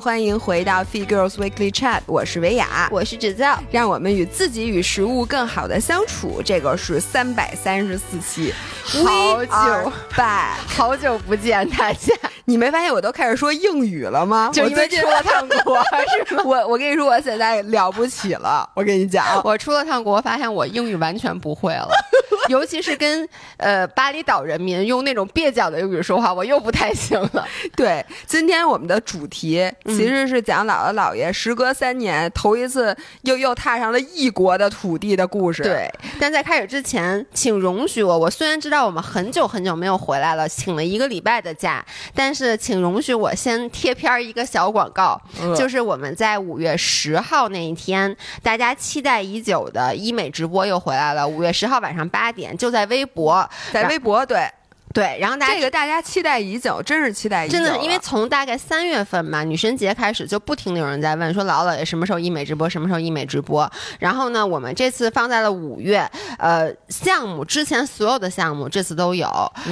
[0.00, 6.40] 欢迎回到 Feed Girls Weekly Chat，我是维雅，我是芷造，让我们与自己与食物更好的相处。
[6.42, 12.14] 这个是三百三十四期，好久拜，好久不见大家。
[12.46, 14.50] 你没发现我都开始说英语了吗？
[14.52, 15.78] 就因为出了趟国，
[16.26, 16.42] 是吗？
[16.44, 18.68] 我我跟你说，我现在了不起了。
[18.74, 21.88] 我跟你讲，我出了趟国，发现我英语完全不会了，
[22.48, 27.46] 尤其是跟呃巴厘岛人民用那种蹩脚的英语说话，我又不太行了。
[27.76, 35.62] 对，今天我们的主题其实是讲姥姥姥爷时隔三年头一次又又踏上了异国的土地的故事。
[35.62, 41.84] 对，但在开始之前，请容许我，我虽然知道我们很久很久没有回来了，请了一个礼拜的假，
[42.14, 42.34] 但但。
[42.34, 45.20] 是，请容许我先贴片一个小广告，
[45.58, 51.26] 就是我们在五月十号那一天，大家期待已久的医美直播又回来了。
[51.26, 54.48] 五月十号晚上八点，就在微博，在微博对。
[54.92, 57.52] 对，然后大家这个大家期待已久，真是期待已久。
[57.52, 63.70] 真的，因为从大概三月份嘛，女神节开始就不停的有人在问说，姥姥姥爷什么时候医美直播，什么时候医美直播。
[64.00, 66.04] 然后呢，我们这次放在了五月，
[66.38, 69.30] 呃，项目之前所有的项目这次都有。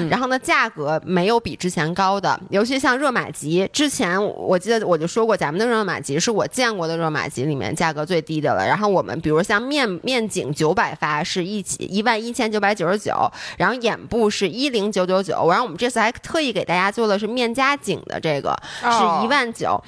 [0.09, 8.65] 然后呢，价格没有比之前高的，尤其像热玛吉，之前我记得我就说过，咱们的热玛吉是我见过的热玛吉里面价格最低的了。
[8.65, 15.08] 然后我们比如像面面颈九百发是一起一万一千九百九十九，然后眼部是一零九。
[15.09, 19.83] 九九，然后我们这次还特意给大家做的是面加颈的这个，是一万九。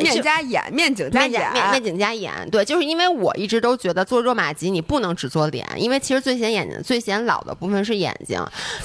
[0.00, 8.42] 面加眼，面颈加眼，面面颈加眼，对，就是因为我一直都觉得做热玛吉你不能只做脸，因为其实最显眼睛、最显老的部分是眼睛，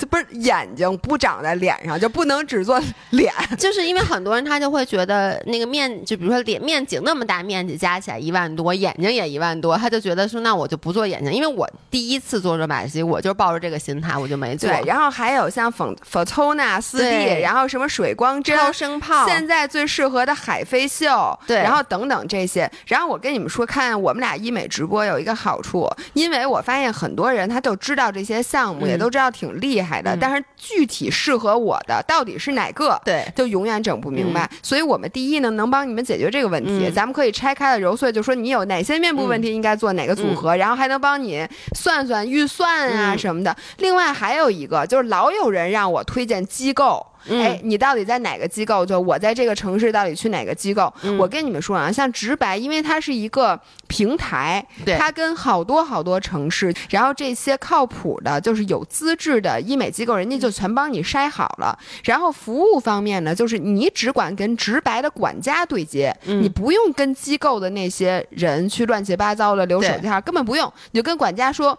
[0.10, 14.70] 不是眼睛不长在脸上就不能只做脸， 就是因为很多人他就会觉得那个面，就比如说脸面颈那么大面积加起来一万多，眼睛也一万多，他就觉得说那我就不做眼睛，因为我第一次做热玛吉，我就抱着这个心态，我就没做。
[14.70, 34.50] 对，然后还有像粉粉托纳四 D，然后什么水光针、超声炮，现在最适合的海飞秀，对，然后等等这些，然后我跟你们说，看我们俩医美直播有一个好处，因为我发现很多人他就知道这些项目，也都知道挺厉害的，但是具体适合我的到底是哪个，对，就永远整不明白。
[34.62, 43.56] 所以我们第一呢，能帮你们解决这个问题，咱们可以拆开了揉碎，就说你有哪些面部问题应该做哪个组合，然后还能帮你算算预算啊什么的。
[43.78, 47.06] 另外还有一个，就是老有人让我推荐机构。
[47.30, 48.86] 哎，你到底在哪个机构？
[48.86, 50.92] 就我在这个城市，到底去哪个机构？
[51.20, 54.66] 我跟你们说啊，像直白，因为它是一个平台，
[54.98, 61.78] 它跟好多好多城市，然后这些靠谱的，就是有资质的医美机构，人家就全帮你筛好了。
[62.04, 71.78] 然后服务方面呢，就是你只管跟直白的管家对接，你不用跟机构的那些人去乱七八糟的留手机号，根本不用，你就跟管家说。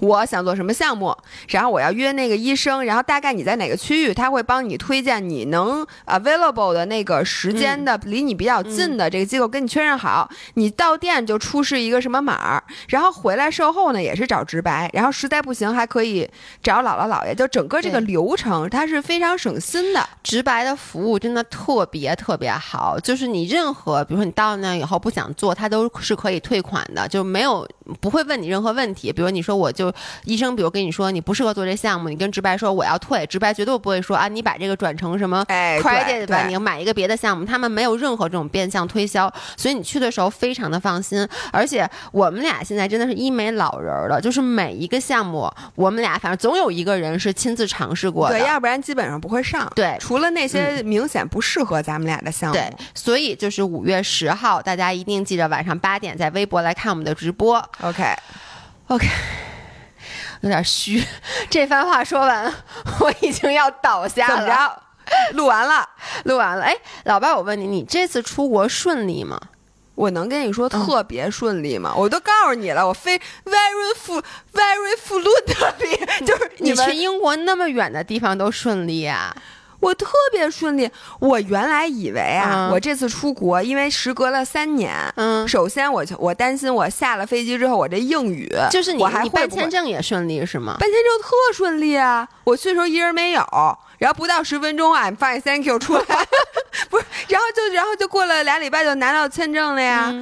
[0.00, 1.16] 我想做什么项目，
[1.48, 10.28] 然后我要约那个医生，然后大概你在哪个区域，他会帮你推荐你能 available 的那个时间的离你比较近的这个机构，跟你确认好。
[10.54, 16.28] 你到店就出示一个什么码，然后回来售后呢也是找直白，然后实在不行还可以
[16.60, 20.04] 找姥姥姥爷，就整个这个流程它是非常省心的。
[20.24, 27.68] 直白的服务真的特别特别好，就是你任何比如说你到那以后不想做，他都是可以退款的，就没有
[28.00, 29.12] 不会问你任何问题。
[29.12, 29.81] 比如你说我就。
[30.24, 41.26] 医生，比如跟你说你不适合做这项目，你跟直白说我要退，直白绝对不会说啊，你把这个转成什么 credit 吧，你买一个别的项目，他们没有任何这种变相推销，所以你去的时候非常的放心。
[41.50, 49.70] 而且我们俩现在真的是医美老人了，就是每一个项目，我们俩反正总有一个人是亲自尝试过的，对，要不然基本上不会上。
[49.74, 52.54] 对，除了那些明显不适合咱们俩的项目。
[52.54, 57.62] 对，所以就是五月十号，大家一定记着晚上八点在微博来看我们的直播。
[57.80, 59.06] OK，OK。
[60.42, 61.02] 有点虚，
[61.50, 62.52] 这番话说完，
[63.00, 64.36] 我已经要倒下了。
[64.36, 64.82] 怎么着？
[65.34, 65.88] 录完了，
[66.24, 66.64] 录完了。
[66.64, 69.40] 哎，老爸，我问你，你这次出国顺利吗？
[69.94, 71.92] 我能跟你说特别顺利吗？
[71.94, 74.22] 我都告诉你了，我飞 very full
[74.52, 79.36] very fluently，就是你去英国那么远的地方都顺利啊。
[79.82, 80.88] 我特别顺利。
[81.18, 90.76] 我原来以为啊，我这次出国，因为时隔了三年，嗯，首先我我担心我下了飞机之后，我这英语就是你你办签证也顺利是吗？
[90.78, 92.26] 办签证特顺利啊！
[92.44, 93.44] 我去的时候一人没有，
[93.98, 96.04] 然后不到十分钟，I'm fine，thank you，出来，
[96.88, 100.14] 不是，然后就然后就过了俩礼拜就拿到签证了呀，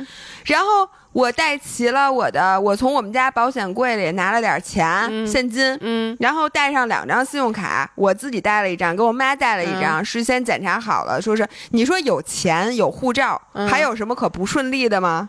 [0.46, 0.88] 然后。
[1.12, 15.28] 我带齐了我的，我从我们家保险柜里拿了点钱现金，嗯，然后带上两张信用卡，我自己带了一张，给我妈带了一张，事先检查好了，说是你说有钱有护照，还有什么可不顺利的吗？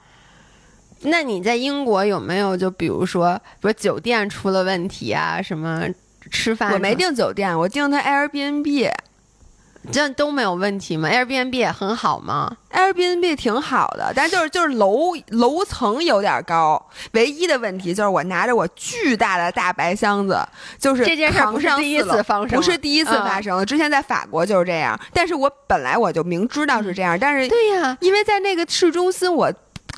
[1.03, 5.83] 那你在英国有没有就比如说，比如酒店出了问题啊，什么
[6.29, 6.71] 吃饭？
[6.73, 8.91] 我没订酒店，我订的 Airbnb。
[9.91, 20.39] 这都没有问题吗？Airbnb 也很好吗？Airbnb 挺好的，但就是就是楼楼层有点高，唯一的问题就是我拿着我巨大的大白箱子，
[20.77, 24.99] 就是这件事儿不是第一次发生不是第一次嗯发生了，之前在法国就是这样。
[25.13, 29.51] 但是我本来我就明知道是这样，但是对呀，因为在那个市中心我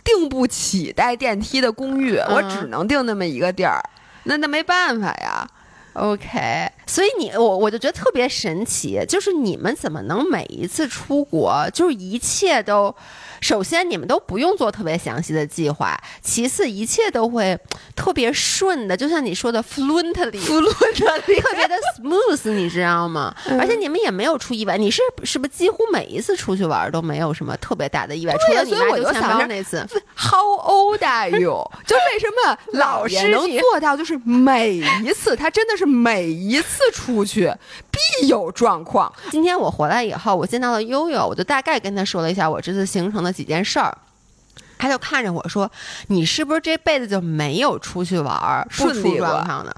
[0.03, 3.83] 订不起带电梯的公寓，我嗯只能订那么一个地儿，
[4.24, 5.45] 那那没办法呀。
[5.94, 12.94] OK，所以你我我就觉得特别神奇，就是你们怎么能每一次出国，就是一切都，
[13.41, 17.57] 首先你们都不用做特别详细的计划，其次一切都会
[17.95, 23.33] 特别顺的，就像你说的 fluently fluently 特别的 smooth，你知道吗？
[23.47, 28.36] 嗯而且你们也没有出意外，你是是不是几乎每一次出去玩都没有什么特别大的意外？
[28.45, 31.71] 除了你所以我妈丢钱就想着包那次，How old are you？
[31.86, 37.54] 就为什么老师能做到，就是每一次他真的是每一次出去
[37.92, 39.12] 必有状况。
[39.31, 43.98] 今天我回来以后，我见到了悠悠，我就大概跟他说了一下我这次行程的几件事儿。
[44.78, 45.72] 他就看着我说
[46.08, 49.74] ：“你是不是这辈子就没有出去玩儿不出状况的？”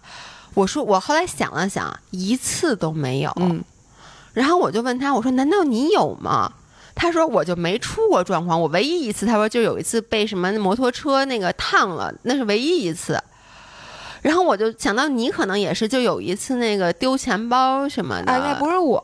[0.56, 3.32] 我说：“我后来想了想，一次都没有。
[3.36, 3.64] 嗯，
[4.34, 6.52] 然后我就问他：“我说难道你有吗？”
[6.96, 13.22] 他说：“我就没出过状况，我唯一一次，他说就有一次被什么摩托车那个烫了，那是唯一一次。”
[14.26, 19.00] 然后我就想到你可能也是，就有一次那个丢钱包什么的，哎，那不是我，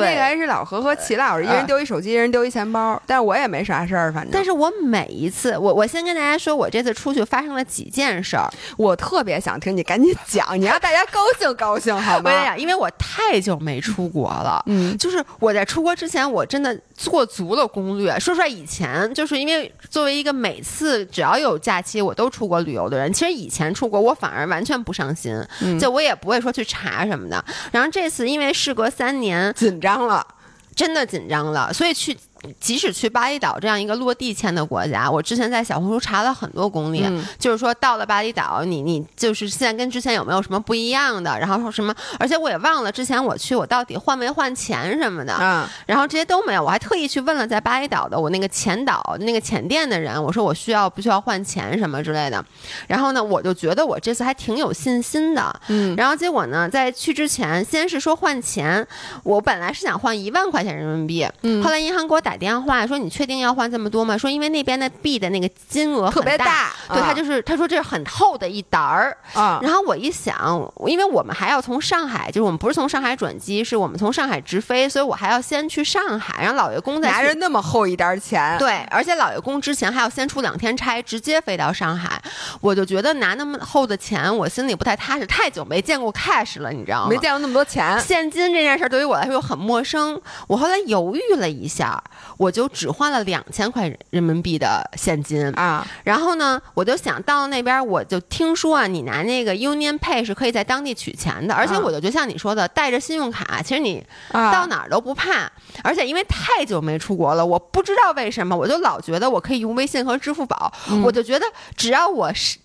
[0.00, 4.30] 那个还是老何和齐老师，一人丢一手机，一人丢一钱包，但是我也没啥事儿，反正。
[4.32, 8.48] 但是我每一次，我我先跟大家说，我这次出去发生了几件事儿。
[8.76, 12.22] 我特别想听你赶紧讲，你让大家高兴高兴好吗？
[12.24, 14.62] 我跟你讲，因为我太久没出国了。
[14.66, 18.18] 嗯，就是我在出国之前，我真的做足了攻略。
[18.18, 27.44] 说出来，以前就是因为作为一个每次只要有假期我都出国旅游的人，其实以前出国我反而完全不上心，嗯就我也不会说去查什么的。
[27.70, 30.26] 然后这次因为事隔三年，紧张了。
[30.74, 32.16] 真的紧张了，所以去。
[32.60, 37.24] 即使去巴厘岛这样一个落地签的国家，我之前在小红书查了很多攻略，嗯。
[37.38, 52.44] 就是说到了巴厘岛，你你就是现在跟之前有没有什么不一样的，然后说什么，而且我也忘了之前我去我到底换没换钱什么的，嗯，然后这些都没有，我还特意去问了在巴厘岛的我那个前岛那个前店的人，我说我需要不需要换钱什么之类的，
[52.86, 58.86] 然后呢，我就觉得我这次还挺有信心的，嗯，然后结果呢，在去之前，先是说换钱，
[59.22, 61.62] 我本来是想换一万块钱人民币，嗯。
[61.62, 64.16] 后来银行给我打电话说你确定要换这么多吗？
[64.16, 66.44] 说因为那边的币的那个金额很特别大。
[66.44, 82.20] 大，对他就是他说这是很厚的一沓儿，啊，然后我一想，因为我们还要从上海，就是我们不是从上海转机，是我们从上海直飞，所以我还要先去上海，让老爷公再去拿着那么厚一沓钱，对，而且老爷公之前还要先出两天差，直接飞到上海，
[82.60, 87.08] 我就觉得拿那么厚的钱，我心里不太踏实，太久没见过 cash 了，你知道吗？
[87.08, 92.02] 没见过那么多钱，现金这件事儿对于我来说又很陌生，我后来犹豫了一下，
[92.36, 95.46] 我就只换了两千块人民币的现金。
[95.52, 105.50] 啊，然后呢，我就想到那边，我就听说啊，你拿那个 Union Pay 是可以在当地取钱的，而且啊我就觉得像你说的，带着信用卡，其实你啊到哪儿都不怕。
[105.82, 111.46] 而且因为太久没出国了，我不知道为什么，我就老觉得我可以用微信和支付宝，嗯我就觉得
[111.76, 112.58] 只要我是。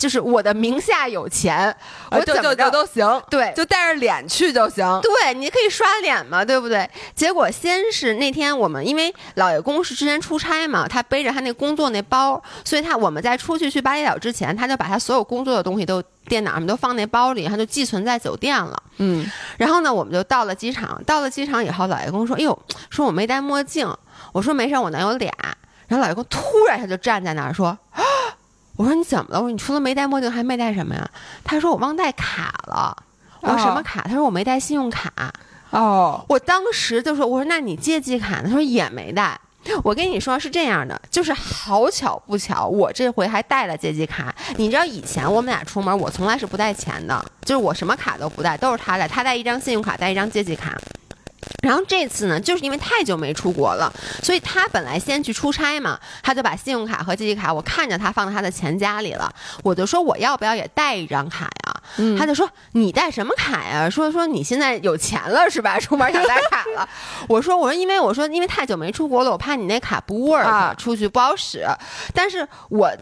[0.00, 1.76] 就是我的名下有钱，
[2.10, 4.84] 我啊就就怎么着就都行，对，就带着脸去就行。
[5.02, 6.88] 对，你可以刷脸嘛，对不对？
[7.14, 18.82] 结果先是那天我们因为老爷公是之前出差嘛，他背着他那工作那包，所以他我们在出去去巴厘岛之前，他就把他所有工作的东西都电脑上面都放那包里，他就寄存在酒店了。
[18.96, 23.86] 嗯，然后呢，我们就到了机场，到了机场以后，老爷公说：“哎呦，说我没戴墨镜。”
[24.32, 25.30] 我说：“没事，我能有俩。”
[25.88, 27.66] 然后老爷公突然他就站在那儿说。
[27.66, 27.78] 啊
[28.80, 29.38] 我说你怎么了？
[29.38, 31.06] 我说你除了没戴墨镜还没戴什么呀？
[31.44, 32.96] 他说我忘带卡了。
[33.42, 34.00] 我说什么哦卡？
[34.08, 35.12] 他说我没带信用卡。
[35.68, 39.38] 哦，我当时就说：“我说那你借记卡呢？”他说也没带。
[39.84, 44.34] 我跟你说是这样的，就是好巧不巧，我这回还带了借记卡。
[44.56, 49.06] 你知道以前我们俩出门，我从来是不带钱的，就是我什么卡都不带，都是他带。
[49.06, 50.74] 他带一张信用卡，带一张借记卡。
[51.62, 53.92] 然后这次呢，就是因为太久没出国了，
[54.22, 59.32] 所以他本来先去出差嘛，他就把信用卡和借记卡，我看着他放在他的钱夹里了，
[59.62, 61.80] 我就说我要不要也带一张卡呀？
[61.96, 63.90] 嗯他就说你带什么卡呀？
[63.90, 65.78] 说说你现在有钱了是吧？
[65.78, 66.88] 出门想带卡了。
[67.28, 71.66] 我说我说因为我说因为太久没出国了，我怕你那卡不 work，、啊出去不好使。
[72.14, 72.96] 但是我我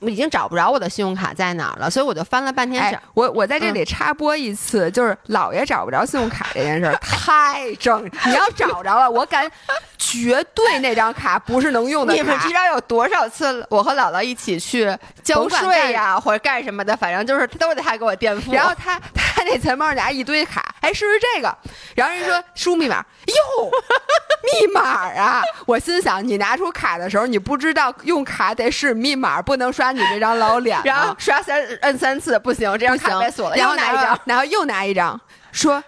[0.00, 9.50] 已经找不着我的信用卡在哪儿了，所以我就翻了半天找哎。，我我在这里插播一次，就是姥爷找不着信用卡这件事儿 太正，你要找着了，我敢
[9.96, 12.52] 绝对那张卡不是能用的卡你们知。
[12.52, 18.52] 道有多少次我和姥姥一起去交税呀，或者干什么的，反正就是都得他给我垫付。
[18.52, 21.56] 然后他他那钱包里拿一堆卡，哎，试试这个。
[21.94, 23.70] 然后人说 输密码，哟，
[24.60, 25.42] 密码啊！
[25.66, 30.80] 我心想，你拿出卡的时候，你不知道用卡得使密码，不能刷你这张老脸。
[30.84, 33.56] 然后刷三摁三次不行，这张卡被锁了。
[33.56, 35.82] 然后拿一张，然后又拿一张，说。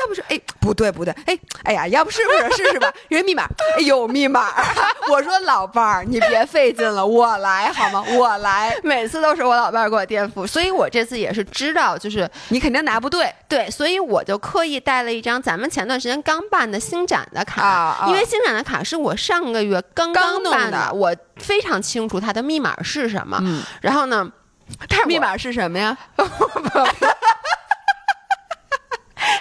[0.00, 2.92] 要不是哎，不对不对，哎哎呀，要不是不是试试吧？
[3.08, 3.44] 人密码，
[3.76, 4.52] 哎呦密码！
[5.10, 8.04] 我说老伴儿，你别费劲了，我来好吗？
[8.16, 23.40] 我来，每次都是我老伴儿给我垫付，所以我这次也是知道，就是你肯定拿不对，对，所以我就刻意带了一张咱们前段时间刚办的星展的卡，因为星展的卡是我上个月刚刚办的，我非常清楚它的密码是什么。
[23.80, 24.30] 然后呢，
[25.06, 25.96] 密码是什么呀？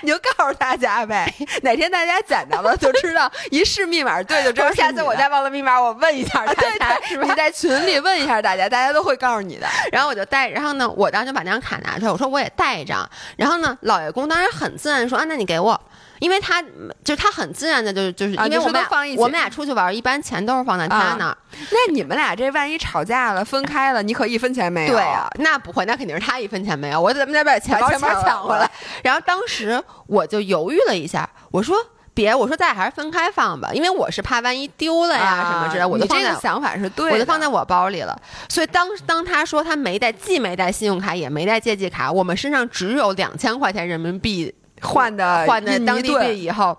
[0.02, 4.72] 你就告诉大家呗，哪天大家捡到了就知道，一试密码对就知道。
[4.74, 7.26] 下次我再忘了密码，我问一下大家，是吧？
[7.28, 9.68] 你在群里问一下大家，大家都会告诉你的。
[9.92, 13.10] 然后我就带，然后呢，我当时就把那张卡拿出来，我说我也带一张。
[13.36, 15.80] 然后呢，老爷公当时很自然说啊，那你给我。
[16.20, 16.64] 因为他
[17.04, 21.38] 就他很自然的，就是就是因为我们俩我们俩出去玩，一般钱都是放在他那儿。
[21.72, 24.94] 那你们俩这万一吵架了，分开了，你可一分钱没有？
[24.94, 27.02] 对啊，那不会，那肯定是他一分钱没有。
[27.02, 27.90] 我怎么再把钱包
[28.24, 28.70] 抢回来。
[29.04, 31.76] 然后当时我就犹豫了一下，我说
[32.14, 35.86] 别，我说咱俩还是分开放吧，因为我是怕万一丢了呀什么之类。
[35.86, 38.18] 我就放在想法是对，我就放在我包里了。
[38.48, 44.56] 所以当当他说他没带，既没带信用卡，也没带借记卡，我们身上只有两千块钱人民币。
[44.86, 46.78] 换的换的当地币以后，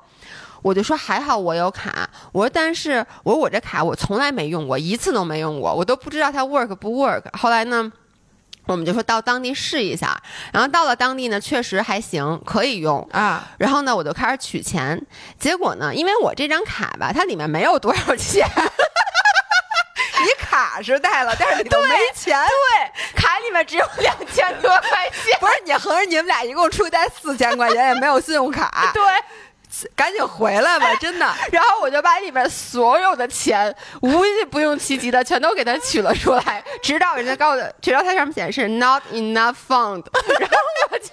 [0.63, 2.09] 我就说还好我有卡。
[2.33, 7.23] 我说但是我说我这卡我从来没用过，一次都没用过，我都不知道它 work 不 work。
[7.37, 7.93] 后来呢，
[8.67, 10.21] 我们就说到当地试一下。
[10.53, 13.47] 然后到了当地呢，确实还行，可以用啊。
[13.59, 15.01] 然后呢，我就开始取钱。
[15.39, 18.49] 结果呢，因为我这张卡吧，它里面没有多少钱。
[20.25, 22.39] 你卡是带了，但是你都没钱。
[22.47, 25.39] 对，卡里面只有两千多块钱。
[25.41, 28.91] 不是你合着你们俩一共出去带四千块钱，也没有信用卡。
[28.95, 29.03] 对，
[29.95, 31.35] 赶紧回来吧，真的。
[31.53, 40.05] 然后我就把里面所有的钱，无一不用其极的全都给他取了出来，直到人家告诉，直到它上面显示 not enough fund，
[40.39, 40.57] 然后
[40.91, 41.11] 我就。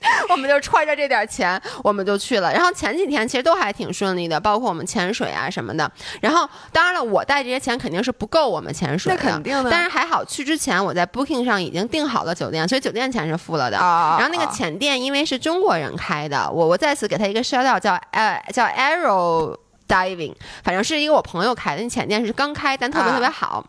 [0.30, 2.52] 我们就揣着这点钱，我们就去了。
[2.52, 5.90] 然后前几天其实都还挺顺利的，包括我们潜水啊什么的。
[6.20, 9.70] 然后当然了，我带这些钱肯定是不够我们潜水的，那肯定的。
[9.70, 13.76] 但是还好，去之前我在 Booking 上已经订好了酒店，所以酒店钱是付了的。
[13.76, 23.64] 然后那个潜店因为是中国人开的，我我再次给他一个 shout out，叫呃叫 Arrow Diving，反正是一个我朋友开的，那潜店是刚开，但特别特别好。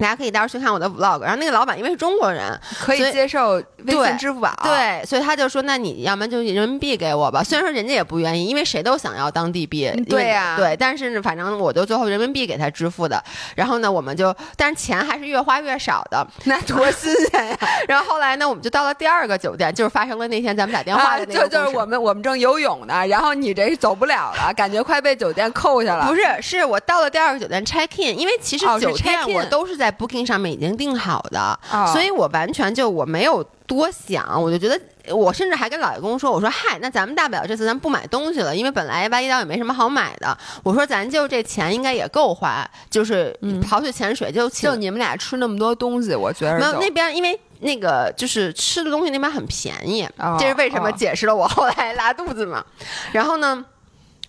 [0.00, 7.44] 大家可以到时候去看我的 vlog，然后那个老板因为是中国人，可以接受微信、支付宝，对，所以他就说，那你要么就人民币给我吧。
[7.44, 10.74] 虽然说人家也不愿意，因为谁都想要当地币，对呀，对。
[10.76, 13.22] 但是反正我就最后人民币给他支付的。
[13.54, 17.58] 然后呢，我们就，但是钱还是越花越少的， 那多新鲜呀！
[17.86, 26.06] 然后后来呢，我们就到了第二个酒店，就是发生了那天咱们打电话的那个就就是我们我们正游泳呢，然后你这走不了了，感觉快被酒店扣下了。
[26.06, 30.70] 不是，是我到了第二个酒店 check in，因为其实酒店我都是在 booking 上面已经。
[30.80, 31.60] 定好的，
[31.92, 52.64] 所以我完全就我没有多想，我就觉得我甚至还跟老爷公说，我说嗨，那咱们大不了这次咱不买东西了，因为本来八一岛也没什么好买的，我说咱就这钱应该也够花，就是刨去潜水就就你们俩吃那么多东西，我觉得没有那边因为那个就是吃的东西那边很便宜，这是为什么解释了我后来拉肚子嘛。
[53.12, 53.62] 然后呢，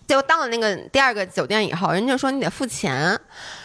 [0.06, 3.18] 就到了那个第二个酒店以后，人家说你得付钱。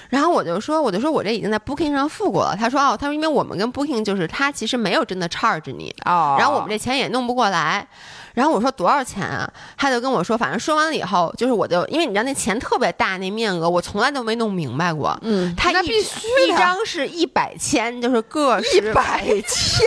[0.09, 2.57] 然后我就说，我就说我这已经在 Booking 上付过了。
[2.57, 7.87] 他说哦，他说因为我们跟 Booking 就是他其实没有真的 charge 你，然后我们这钱也弄不过来。
[8.37, 9.51] 然后我说多少钱啊？
[9.79, 15.19] 他就跟我说，反正说完了以后，就是我就因为你知道那钱特别大，那面额我从来都没弄明白过。
[15.23, 19.87] 嗯，他一必须一张是一百千，就是个一百千，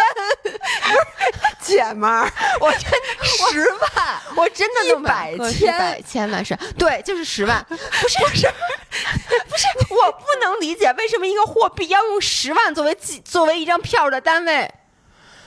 [1.62, 2.28] 姐们儿，
[2.60, 2.88] 我这
[3.24, 8.48] 十万，我真的一百千，百千万是对，就是十万，不是不是
[9.48, 14.74] 不是， 我不能理解为什么一个货币要用十万作为作为一张票的单位。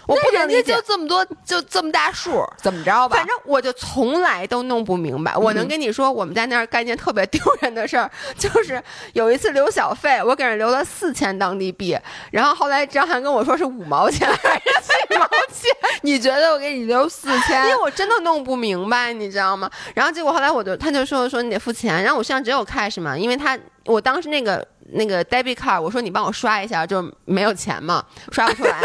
[0.06, 3.16] 我不能理解，就这么多，就这么大数，怎么着吧？
[3.16, 5.36] 反正我就从来都弄不明白。
[5.36, 8.82] 我能跟你说，我们在那儿干一件特别丢人的事儿，就是
[9.12, 11.96] 有一次留小费，我给人留了四千当地币，
[12.30, 14.70] 然后后来张涵跟我说是五毛钱还是
[15.08, 15.70] 几毛钱？
[16.02, 17.64] 你觉得我给你留四千？
[17.68, 19.70] 因为我真的弄不明白，你知道吗？
[19.94, 28.80] 然后结果后来我就他就说说你得付钱，然后我身上只有 cash 嘛，因为他我当时那个那个 debit card，我说你帮我刷一下，就没有钱嘛，刷不出来。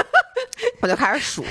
[0.82, 1.46] 我就开始数，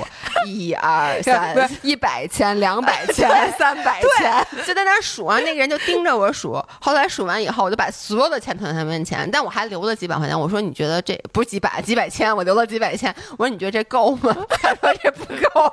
[0.47, 5.39] 一二 三，一百千、两百 千、三百千，就在那数啊。
[5.41, 6.63] 那个人就盯着我数。
[6.81, 10.39] 后来数完以后，我就把所有的钱存在他面前，但我还留了几百块钱。
[10.39, 12.35] 我说：“你觉得这不是几百几百千？
[12.35, 13.15] 我留了几百千。
[13.33, 15.73] 我说你觉得这够吗？” 他说：“这不够。”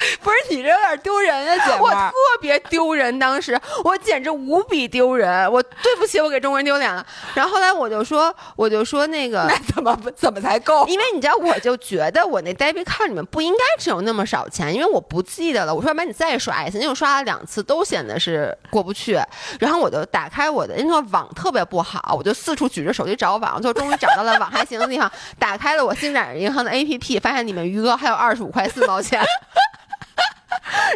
[0.22, 7.04] 不是你这有点丢人啊，姐我特别丢人，当时我简直无比丢人，我对不起，我给中国人丢脸了。
[7.34, 10.86] 然后后来我就说，我就说那个， 那怎么怎么才够？
[10.86, 15.74] 因为你知道，我就觉得我那 debit card 里面不应该只有那么少钱，因为我不记得了。
[15.74, 19.20] 我说，把你再刷一次，因为我刷了两次都显得是过不去。
[19.58, 29.22] 然后我就打开我的，因为网特别不好，我就四处举着手机找网，就终于找到了网还行的地方，打开了我星展银行的 APP，发现里面余额还有二十五块四毛钱。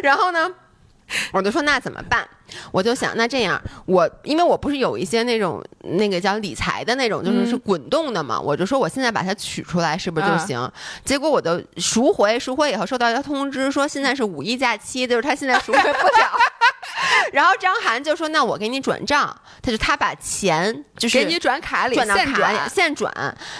[0.03, 0.51] 然后呢，
[1.31, 2.27] 我就说那怎么办？
[2.71, 10.71] 我就想那这样，我因为我不是有一些那种那个叫理财的那种，就是是滚动的嘛，我就说我现在把它取出来是不是就行？
[11.03, 16.31] 结果我的赎回赎回以后收到一个通知说现在是五一假期，就是他现在赎回不了。
[17.33, 23.11] 然后张涵就说：“那我给你转账。”他就他把钱就是给你转卡里，转到卡里，现转。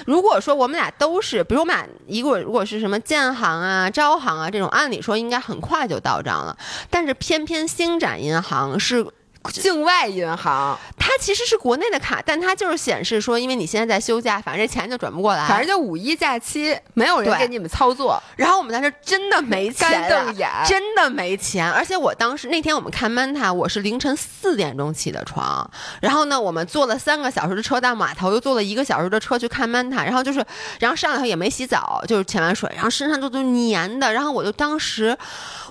[0.06, 6.56] 如果说我们俩都是，比如我们俩一个如果是什么建行啊、招行啊这种，按理说应该很快就到账了。
[6.90, 9.06] 但是偏偏星展银行是。
[9.54, 15.48] 境外银行，它其实是国内的卡，但它就是显示说，因为你现在在休假，反正这钱就转不过来。
[15.48, 18.22] 反正就五一假期，没有人给你们操作。
[18.36, 21.70] 然后我们当时真的没钱，干瞪眼，真的没钱。
[21.70, 25.70] 而且我当时那天我们看 Manta，我是凌晨四点钟起的床。
[26.02, 30.04] 然后呢，我们坐了三个小时的车到码头，又坐了一个小时的车去看 Manta。
[30.04, 30.44] 然后就是，
[30.80, 34.12] 然后上来后也没洗澡，就是潜完水，然后身上就都黏的。
[34.12, 35.18] 然后我就当时，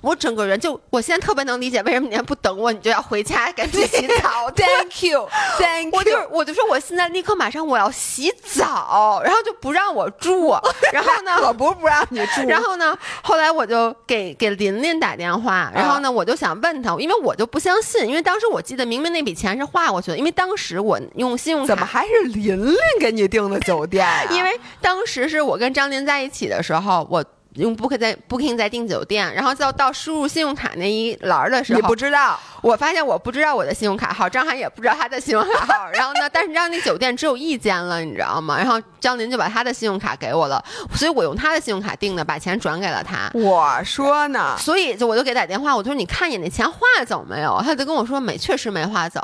[0.00, 3.63] 我整个人就，我现在特别能理解为什么你还不等我，你就要回家给。
[3.86, 5.98] 洗澡，Thank you，Thank you。
[5.98, 10.54] 我就我就说我现在立刻马上我要洗澡，然后就不让我住，
[10.92, 12.42] 然后呢，可不是不让你住。
[12.48, 24.06] 然后呢，后来我就给给琳琳打电话，然后呢，我就想问他，因为我就不相信，因为当时我记得明明那笔钱是划过去的，因为当时我用信用卡，怎么还是琳琳给你订的酒店？
[24.30, 27.24] 因为当时是我跟张琳在一起的时候，我。
[27.54, 38.58] 用 Book 在 Booking 在订酒店，然后到到输入信用卡那一栏的时候，你不知道，我发现我不知道我的信用卡号，张涵也不知道他的信用卡号，然后呢，但是张那酒店只有一间了，你知道吗？
[38.58, 40.62] 然后张琳就把他的信用卡给我了，
[40.94, 43.30] 所以我用他的信用卡订的，把钱转给了他。
[43.34, 47.62] 我说呢，所以就我就给打电话，我说你看你那钱划走没有？
[47.64, 49.20] 他就跟我说没，确实没划走。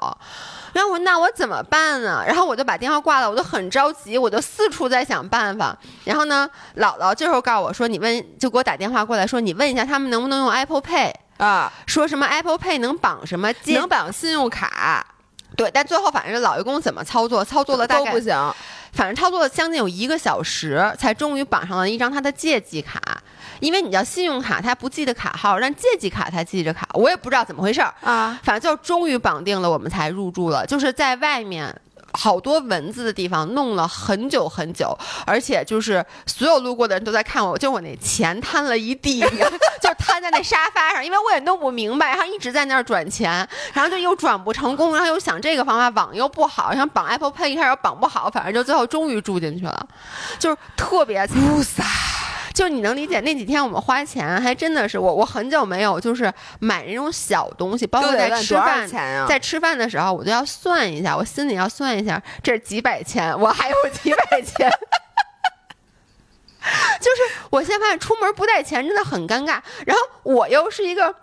[0.73, 2.23] 然后我那我怎么办呢？
[2.27, 5.77] 然后我就把电话挂了，我就很着急，我就四处在想办法。
[6.05, 11.73] 然后呢，姥姥这时候告诉我说：“你问，就给我打电话过来说，你问一下他们能不能用 Apple Pay 啊？
[11.87, 13.53] 说什么 Apple Pay 能绑什么？
[13.75, 15.07] 能绑信用卡？
[15.57, 18.55] 对，但最后反正老爷公怎么操作，操作了大概都不行，
[18.93, 23.01] 反正操作了将近有一个小时，才终于绑上了一张他的借记卡。”
[23.61, 28.39] 因为你叫信用卡，他不记得卡号，让借记卡他记着卡，我也不知道怎么回事儿啊。
[28.43, 30.67] 反正就终于绑定了，我们才入住了。
[30.67, 31.75] 就是在外面
[32.13, 34.97] 好多蚊子的地方弄了很久很久，
[35.27, 39.21] 而且就是所有路过的人都在看我，就我那钱摊了一地，
[39.81, 49.87] 就摊在那沙发上，因为我也弄不明白，然后一直在那儿转钱，然后就又转不成功，然后又想这个方法网又不好，想绑 Apple Pay 一开始绑不好，反正就最后终于住进去了，
[50.39, 51.29] 就是特别。
[52.53, 58.89] 就你能理解那几天我们花钱还真的是我我很久没有就是买那种小东西，包括在吃饭
[59.29, 64.71] 在吃饭的时候我都要算一下，我心里要算一下，这是几百钱，我还有几百钱，
[67.01, 71.15] 就是我现在发现出门不带钱真的很尴尬，然后我又是一个。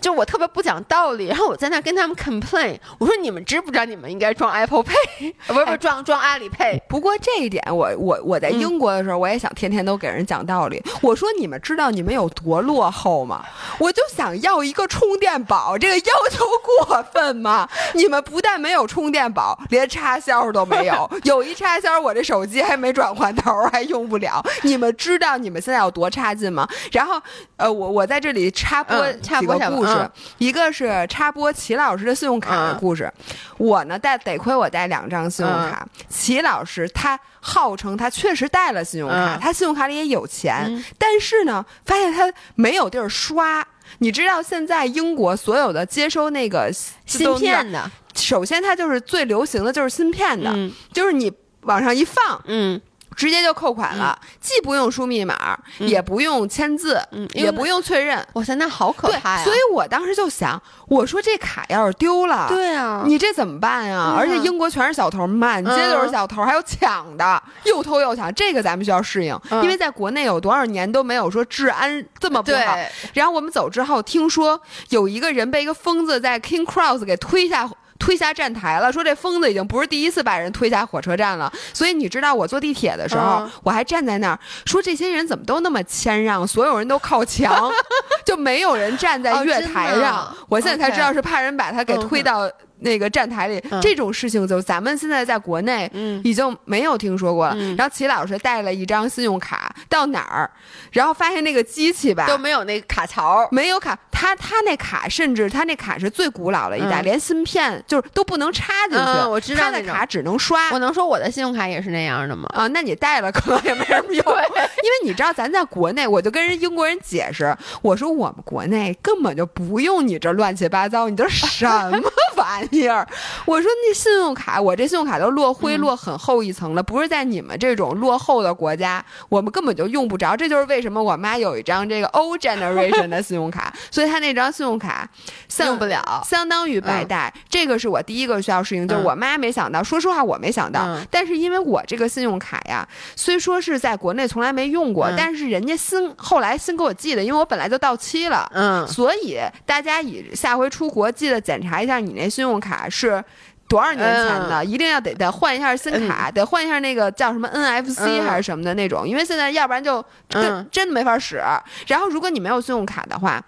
[0.00, 6.78] 就我特别不讲道理，然后我在那跟他们 complain，我说你们知不知道你们应该装 Apple Pay， 不是不是装装阿里 Pay。
[6.88, 10.82] 不过这一点，我我我在英国的时候，我也想天天都给人讲道理。
[11.00, 13.42] 我说你们知道你们有多落后吗？
[13.78, 16.44] 我就想要一个充电宝，这个要求
[16.86, 17.66] 过分吗？
[17.94, 21.10] 你们不但没有充电宝，连插销都没有。
[21.24, 24.44] 有一插销，我这手机还没转换头，还用不了。
[24.62, 26.68] 你们知道你们现在有多差劲吗？
[26.92, 27.18] 然后，
[27.56, 29.93] 呃，我我在这里插播插播故事。
[30.38, 33.12] 一个是插播齐老师的信用卡的故事，
[33.58, 43.66] 我呢带得亏我带两张信用卡，齐老师他号称他确实带了信用卡，他信用卡里也有钱，但是呢发现他没有地儿刷。
[43.98, 46.70] 你知道现在英国所有的接收那个
[47.06, 50.52] 芯片的，首先它就是最流行的就是芯片的，
[50.92, 52.80] 就是你往上一放，嗯。
[53.16, 57.00] 直接就扣款了，既不用输密码，也不用签字，
[57.32, 58.24] 也不用确认。
[58.34, 59.44] 哇塞，那好可怕呀！
[59.44, 64.14] 所以我当时就想，我说这卡要是丢了，对啊，你这怎么办呀？
[64.16, 69.38] 而且英国全是小偷，满街都是小偷，还有抢的，又偷又抢，这个咱们需要适应。
[69.62, 72.76] 因为在国内有多少年都没有说治安这么不好。
[73.12, 77.70] 然后我们走之后，听说有一个人被一个疯子在 King Cross 给推下。
[78.04, 81.50] 推下站台了，说这疯子已经不是第一次把人推下火车站了。
[81.72, 87.72] 所以你知道我坐地铁的时候，嗯我还站在那儿说这些人怎么都那么谦让，所有人都靠墙，
[88.26, 90.30] 就没有人站在月台上。
[90.50, 92.50] 我现在才知道是怕人把他给推到。
[92.84, 97.54] 那个站台里，嗯这种事情就咱们现在在国内嗯已经没有听说过了。
[97.56, 100.48] 嗯然后齐老师带了一张信用卡到哪儿，
[100.92, 103.48] 然后发现那个机器吧都没有那个卡槽。
[103.50, 109.02] 没有卡，他他那卡甚至他那卡是最古老的一代，嗯连芯片就是都不能插进去。
[109.02, 110.70] 嗯我知道他的那种卡只能刷。
[110.72, 112.48] 我能说我的信用卡也是那样的吗？
[112.54, 122.02] 啊，那你带了可能也没什么用， 因为你知道咱在国内，我就跟人英国人解释，我说我们国内根本就不用你这乱七八糟，你这什么
[122.36, 123.06] 玩意儿？
[123.46, 130.36] 我说那信用卡，我这信用卡都落灰嗯落很厚一层了，不是在你们这种落后的国家，我们根本就用不着。
[130.36, 135.08] 这就是为什么我妈有一张这个 old generation 的信用卡， 所以她那张信用卡
[135.48, 136.22] 像用不了。
[136.24, 148.50] 相当于白带，这个是我第一个需要适应，就是嗯我妈没想到，说实话我没想到，嗯但是因为我这个信用卡呀，虽说是在国内从来没用过，嗯但是人家新后来新给我寄的，因为我本来就到期了。
[148.54, 153.22] 嗯，所以大家以下回出国记得检查一下你那信用卡是
[153.68, 161.42] 多少年前的，嗯一定要得得换一下新卡，得换一下那个叫什么 NFC 嗯还是什么的那种，因为现在要不然就真、嗯真的没法使。
[161.86, 163.42] 然后如果你没有信用卡的话，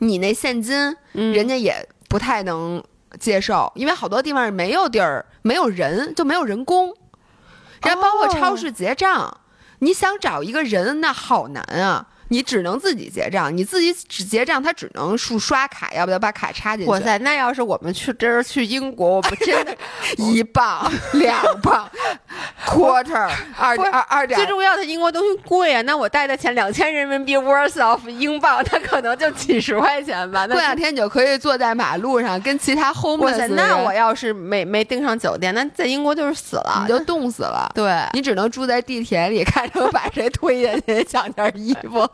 [0.00, 2.82] 你那现金嗯人家也不太能
[3.18, 6.94] 接受，因为好多地方是没有地儿，没有人，就没有人工。
[7.82, 9.40] 然后包括超市结账，
[9.78, 12.06] 你想找一个人那好难啊。
[12.28, 16.90] 你只能自己结账，你自己只结账，他只能数刷卡，要不要把卡插进去？
[16.90, 19.76] 哇塞，那要是我们去这是去英国，我们真的
[20.18, 21.88] 一磅、 两磅、
[22.66, 25.82] quarter 二二二点最重要的，英国东西贵啊！
[25.82, 30.46] 那我带的钱两千人民币 worth of 英镑， 它可能就几十块钱吧。
[30.46, 36.82] 那过两天你就可以坐在马路上跟其他 homeless 塞，那我要是没没订上酒店，那在英国就是死了。
[36.82, 37.70] 你就冻死了。
[37.74, 42.08] 对，你只能住在地铁里，看着把谁推下去抢件衣服。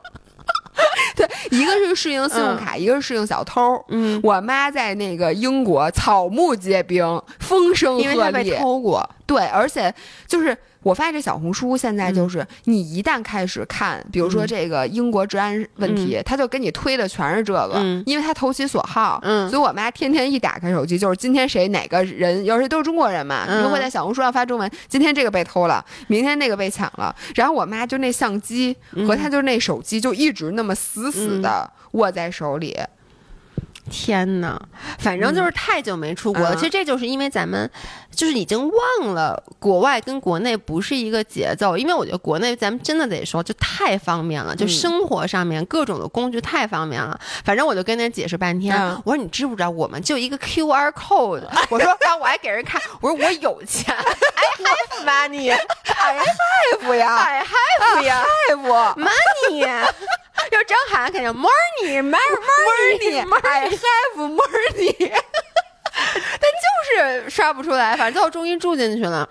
[1.17, 3.83] 对，一个是适应信用卡，一个是适应小偷。
[3.89, 8.59] 嗯，我妈在那个英国草木皆兵，风声因为她被鹤唳。
[8.59, 9.11] 偷过。
[9.27, 9.93] 对，而且
[10.27, 12.15] 就是我发现这小红书现在嗯。
[12.15, 19.19] 就是，你一旦开始看，比如说这个英国治安问题，他就给你推的全是这个，嗯因为他投其所好。
[19.25, 19.51] 嗯。
[19.51, 29.09] 所以我妈天天一打开手机，就是今天谁哪个人，要是都是中国人嘛，嗯就会在小红书上发中文，今天这个被偷了，明天那个被抢了，然后我妈就那相机嗯。
[29.09, 32.77] 和她就那手机就一直那么死死的握在手里。
[33.91, 34.59] 天呐，
[34.99, 36.55] 反正就是太久没出国了。
[36.55, 37.69] 嗯其实这就是因为咱们
[38.15, 38.59] 就是已经
[39.01, 47.19] 忘了国外跟国内不是一个节奏，因为我觉得国内咱们真的得说就太方便了，就嗯生活上面各种的工具太方便了。
[47.45, 56.19] 反正我就跟人解释半天，嗯我说你知不知道我们就一个 QR code，我说然后我还给人看， 我说我有钱，I have money，I
[56.81, 58.95] have 呀，I，have 呀，have。
[58.97, 59.85] money。
[60.55, 62.39] 就张涵肯定 morning morning
[63.11, 65.11] morning，I have morning，
[66.41, 66.55] 但。
[66.65, 69.29] 就是刷不出来，反正最后终于住进去了。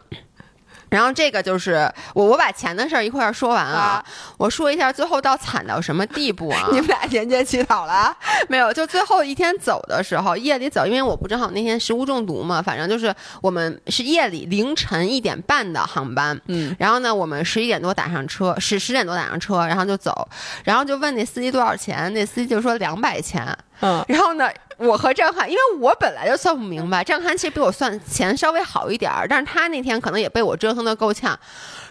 [0.93, 4.05] 然后这个就是我我把钱的事儿一块儿说完啊啊，
[4.37, 6.65] 我说一下最后到惨到什么地步啊？
[6.71, 8.15] 你们俩沿街乞讨了啊？
[8.47, 20.29] 没有，就最后一天走的时候，夜里走，因为我不正好那天食物中毒嘛，反正就是我们是夜里凌晨一点半的航班，嗯，然后呢，我们十一点多打上车，十十点多打上车，然后就走，
[20.63, 23.43] 然后就问那司机多少钱，那司机就说两百钱，
[23.81, 31.37] 嗯，然后呢，我和张涵，因为我本来就算不明白， 张涵其实比我算钱稍微好一点儿，但是他那天可能也被我折腾的够呛，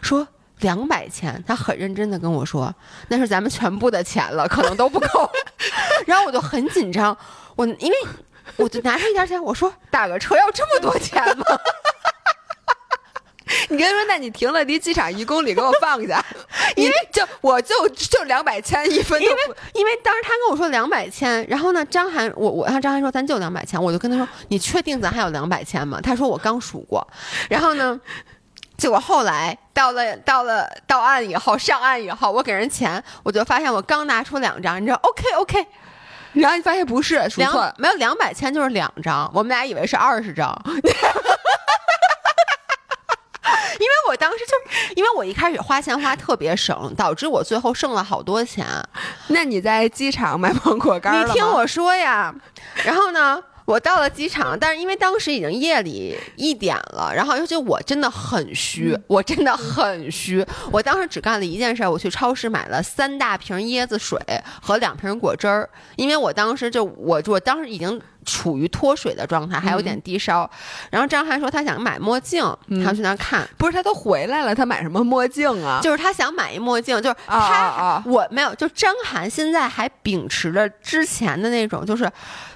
[0.01, 0.27] 说
[0.61, 2.75] 两百钱，他很认真的跟我说，
[3.09, 5.31] 那是咱们全部的钱了，可能都不够。
[6.07, 7.17] 然后我就很紧张，
[7.57, 7.97] 我因为
[8.57, 11.45] 我就拿出一点钱，我说打个车要这么多钱吗？
[13.69, 16.25] 你跟他说，那你停了离机场一公里，给我放下，
[16.77, 19.55] 因为就我就就两百千一分都不。
[19.75, 26.01] 因为当时他跟我说两百千，然后呢，张涵我我让张涵说咱就两百千，我就跟他说你确定咱还有两百千吗？
[26.03, 27.07] 他说我刚数过，
[27.49, 28.01] 然后呢。
[28.79, 35.67] 结果后来到了到了到岸以后，上岸以后，我给人钱，我就发现我刚拿出两张，你知道，OK OK，
[36.33, 37.73] 然后你发现不是，数错了。
[37.79, 40.51] 没有两百千就是两张，我们俩以为是二十张。
[43.81, 48.67] 因为我当时就，因为我一开始花钱花特别省，导致我最后剩了好多钱。
[49.29, 51.27] 那你在机场买芒果干了？
[51.27, 52.35] 你听我说呀，
[52.85, 60.45] 然后呢，我到了机场，但是因为当时已经夜里一点了，然后尤其我真的很虚，我真的很虚。
[60.71, 64.19] 我当时只干了一件事，我去超市买了三大瓶椰子水
[64.61, 70.49] 和两瓶果汁儿，因为我当时就我我当时已经处于脱水的状态，还有点低烧。
[70.91, 73.49] 然后张涵说他想买墨镜，他要去那儿看。
[73.57, 75.81] 不是他都回来了，他买什么墨镜啊？
[75.83, 82.11] 就是他想买一墨镜，就是他啊我没有，就张涵现在还秉持着之前的那种，就是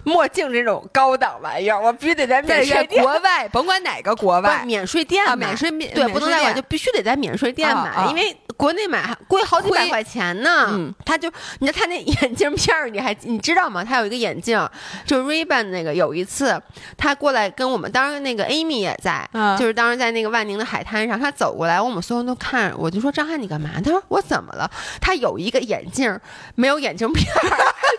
[0.04, 3.02] 墨镜这种高档玩意儿，我必须得在免税店。
[3.02, 10.68] 国外，甭管哪个国外，免税店啊免税免对，不能在国外，就必须得在免税店买，因为国内买还贵好几百块钱呢。
[10.70, 13.84] 嗯他就你看他那眼镜片儿，你还你知道吗？
[13.84, 14.68] 他有一个眼镜，
[15.04, 16.60] 就是 Ray-Ban 那个，有一次
[16.96, 23.70] 他过来跟我们，当时那个 Amy 也在，嗯就是当时在那个万宁的海滩上，他走过来，我们所有人都看，我就说张翰你干嘛？
[23.84, 24.70] 他说我怎么了？
[25.00, 26.18] 他有一个眼镜
[26.54, 27.26] 没有眼镜片，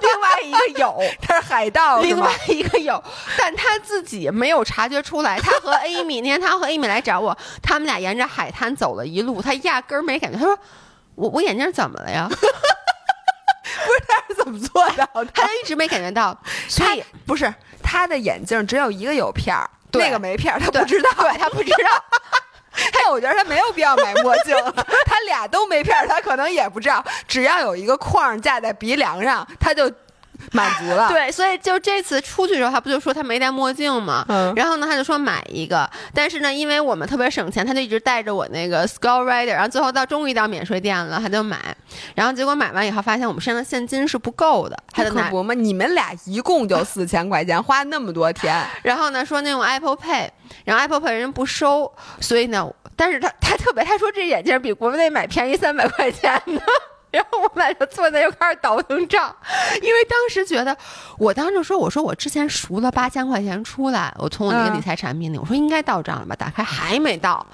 [0.02, 0.98] 另外一个有。
[1.22, 2.32] 他是海盗是另外？
[2.48, 3.04] 一个有，
[3.38, 5.40] 但他自己没有察觉出来。
[5.40, 10.38] 他和 Amy 那天，他和 Amy 来找我，他们俩沿着海滩走了一路，他压根儿没感觉。
[10.38, 10.58] 他说
[11.16, 12.30] ：“我我眼镜怎么了呀
[14.08, 15.32] 他是怎么做到？”的？
[15.34, 16.38] 他就一直没感觉到，
[16.68, 21.10] 所以不是他的眼镜只有一个有片儿，那个没片儿，他不知道。
[21.20, 22.04] 对他不知道。
[22.94, 24.56] 但我觉得他没有必要买墨镜，
[25.06, 27.04] 他俩都没片儿，他可能也不知道。
[27.28, 29.92] 只要有一个框架在鼻梁上，他就
[30.54, 31.10] 满足了。
[31.10, 34.26] 对，所以就这次出去的时候，他不就说他没戴墨镜吗？
[34.30, 41.58] 嗯然后呢，他就说买一个，但是呢，因为我们特别省钱，他就一直带着我那个 Skull Rider，然后最后到终于到免税店了，他就买，
[42.16, 50.30] 然后结果买完以后发现我们身上现金是不够的，他就拿可不嘛，你们俩一共就四千块钱，花那么多天， 然后呢，说那种 Apple Pay，
[50.64, 56.62] 然后 Apple Pay 人家不收，所以呢，但是他他特别，他说这眼镜比国内买便宜三百块钱呢。
[57.12, 59.34] 然后我们俩就坐那又开始倒腾账，
[59.82, 60.76] 因为当时觉得，
[61.18, 64.74] 我当时说，我说我之前赎了八千块钱出来，我从我那个嗯。
[64.74, 67.46] 理财产品里，我说应该到账了吧，打开还没到，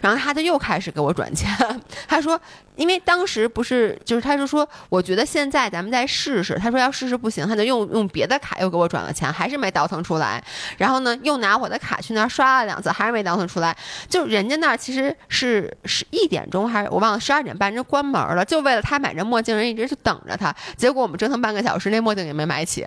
[0.00, 1.50] 然后他就又开始给我转钱，
[2.08, 2.40] 他说，
[2.76, 10.42] 因为当时不是，就是他就说，我觉得现在咱们再试试，他说要试试不行，他就用用别的卡又给我转了钱，还是没倒腾出来，
[10.78, 13.76] 然后呢，又拿我的卡去那儿刷了两次，还是没倒腾出来。
[14.08, 20.54] 就人家那儿其实是十一点钟还是我忘了，十二点半人关门了，就为了他买这墨镜，人一直就等着他。
[20.76, 22.86] 结果我们折腾半个小时，那墨镜也没买起，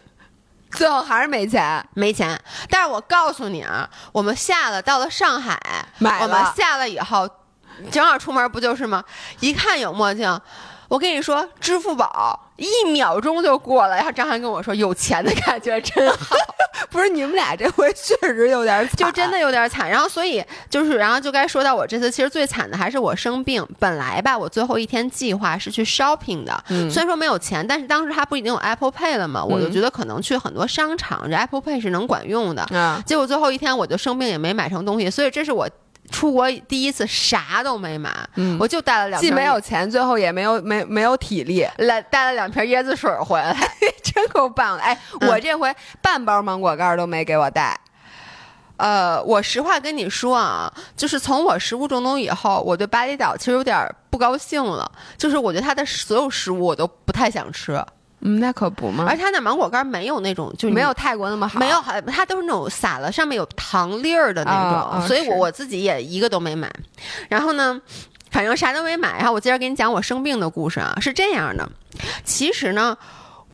[0.71, 1.85] 最后还是没钱。
[1.93, 2.39] 没钱。
[2.69, 5.59] 但是我告诉你啊，我们下了到了上海，
[5.99, 7.29] 买了我们下了以后，
[7.91, 9.03] 正好出门不就是吗？
[9.39, 10.39] 一看有墨镜。
[10.93, 16.35] 我跟你说，支付宝一秒钟就过了，然后张涵跟我说：“有钱的感觉真好。
[16.91, 19.89] ”不是你们俩这回确实有点惨，就真的有点惨。
[19.89, 23.67] 然后所以就是，然后就该说到我这次，其实最惨的还是我生病。
[23.79, 32.61] 本来吧，我最后一天计划是去 shopping 的，嗯虽然说没有钱，但是当时他不已经有 Apple Pay 了嘛，我就觉得可能去很多商场，这 Apple Pay 是能管用的。
[32.65, 35.67] 啊，结果最后一天我就生病，也没买成东西，所以这是我。
[36.13, 43.53] 出国第一次啥都没买，嗯我就带了两瓶既没有钱，最后也没有没没有体力，来带了两瓶椰子水回来。
[44.03, 44.83] 真够棒的。
[44.83, 47.77] 哎，嗯我这回半包芒果干都没给我带。
[48.77, 54.89] 呃，我实话跟你说啊，就是从我食物中毒以后，我对巴厘岛其实有点不高兴了。
[55.17, 57.83] 就是我觉得它的所有食物我都不太想吃，
[58.23, 66.71] 嗯，那可不嘛而且它那芒果干没有那种就是没有泰国那么好，没有，好，它都是那种撒了上面有糖粒儿的那种，所以我我自己也一个都没买。
[67.29, 67.79] 然后呢，
[68.31, 69.17] 反正啥都没买。
[69.17, 71.69] 然后我接着给你讲我生病的故事啊，是这样的，
[72.23, 72.97] 其实呢。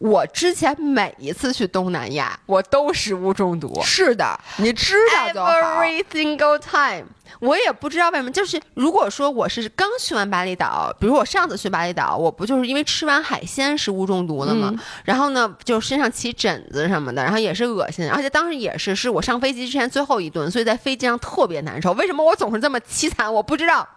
[0.01, 3.81] 我之前每一次去东南亚，我都食物中毒。
[3.83, 5.51] 是的，你知道就好。
[5.51, 7.07] Every single time，
[7.39, 14.69] 我也不知道为什么，就是如果说我是刚去完巴厘岛，比如我上次去巴厘岛，我不就是因为吃完海鲜食物中毒了吗？
[14.73, 21.93] 嗯然后呢，就身上起疹子什么的，然后也是恶心，而且当时也是是我上飞机之前最后一顿，所以在飞机上特别难受。
[21.93, 23.33] 为什么我总是这么凄惨？
[23.33, 23.87] 我不知道。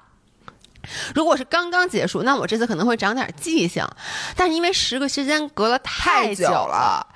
[1.14, 3.86] 如果是刚刚结束，那我这次可能会长点记性，
[4.34, 7.06] 但是因为十个时间隔了太太久了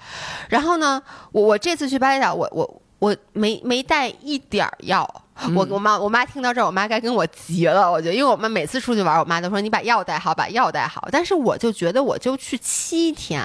[0.48, 5.22] 然后呢，我我这次去巴厘岛，我我我没没带一点儿药。
[5.54, 7.90] 我我妈我妈听到这儿，我妈该跟我急了。
[7.92, 11.06] 我觉得，因为我们每次出去玩，我妈都说你把药带好，把药带好。
[11.12, 13.44] 但是我就觉得，我就去七天，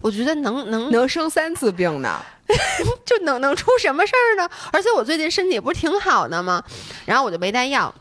[0.00, 2.18] 我觉得能能能生三次病呢。
[3.04, 4.48] 就能能出什么事儿呢？
[4.72, 6.64] 而且我最近身体不是挺好的吗？
[7.04, 7.94] 然后我就没带药。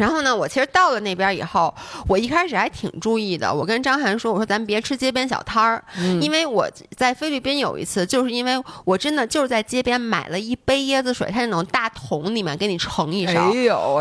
[0.00, 1.72] 然后呢，我其实到了那边以后，
[2.08, 3.52] 我一开始还挺注意的。
[3.52, 5.84] 我跟张涵说：“我说咱别吃街边小摊儿，
[6.22, 13.52] 因为我在菲律宾有一次，就是因为我真的就是在街边买了一杯椰子水，它那种大桶里面给你盛一勺，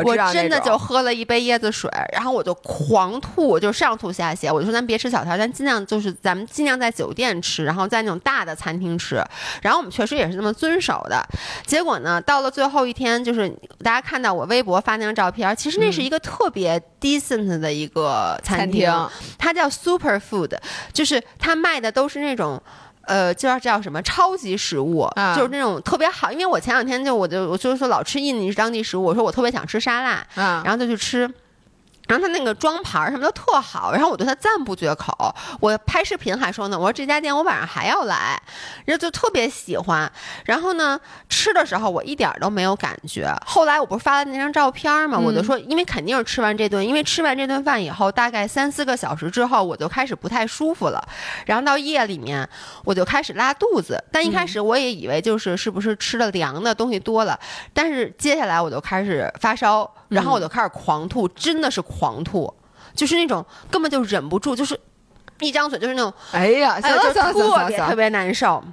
[0.06, 4.54] 我真的就喝了一杯椰子水，然后我就狂吐，我就上吐下泻。
[4.54, 9.22] 我就说咱别吃小摊儿，咱尽量就是咱们尽量在酒店吃，然后在那种大的餐厅吃。
[9.62, 11.22] 然后我们确实也是这么遵守的。
[11.66, 13.50] 结果呢，到了最后一天，就是
[13.84, 20.58] 大家看到我微博发那张照片，其实那是一个特别 decent 的一个餐餐厅，厅它叫 Super Food，
[20.94, 22.62] 就是它卖的都是那种。
[23.06, 26.32] 呃，叫叫什么超级食物，啊就是那种特别好。
[26.32, 31.28] 因为我前两天就我就我就是说老吃印尼当地食物，我说我特别想吃沙拉，啊，然后就去吃。
[32.10, 35.14] 然后他那个装盘儿什么都特好，然后我对他赞不绝口。
[35.60, 38.42] 我拍视频还说呢，我说这家店我晚上还要来，
[38.86, 40.12] 然后就特别喜欢。
[40.44, 43.32] 然后呢，吃的时候我一点儿都没有感觉。
[43.46, 51.08] 后来我不是发了那张照片嘛，嗯我就说，因为肯定是吃完这顿，因为吃完这顿饭以后，大概三四个小时之后，我就开始不太舒服了。
[51.46, 52.50] 然后到夜里面，
[52.86, 54.04] 我就开始拉肚子。
[54.12, 57.40] 但一开始我也以为就是是不是吃的凉的东西多了，
[57.72, 62.54] 但是接下来我就开始发烧，然后我就开始狂吐，真的是狂吐，
[62.94, 64.80] 就是那种根本就忍不住，就是
[65.40, 68.64] 一张嘴就是那种，哎呀，特别特别难受。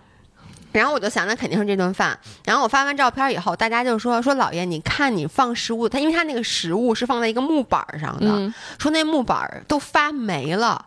[0.72, 2.18] 然后我就想，那肯定是这顿饭。
[2.44, 10.85] 然后我发完照片以后，大家就说说老爷，你看你放食物，他因为他那个食物是放在一个木板上的，嗯说那木板都发霉了。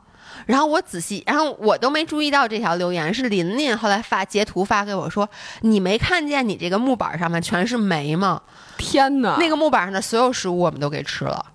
[0.50, 5.30] 然后我仔细，然后我都没注意到这条留言是琳琳后来发截图发给我说，
[5.62, 8.42] 你没看见你这个木板上面全是霉吗？
[8.76, 11.46] 天哪，那个木板上的所有食物我们都给吃了。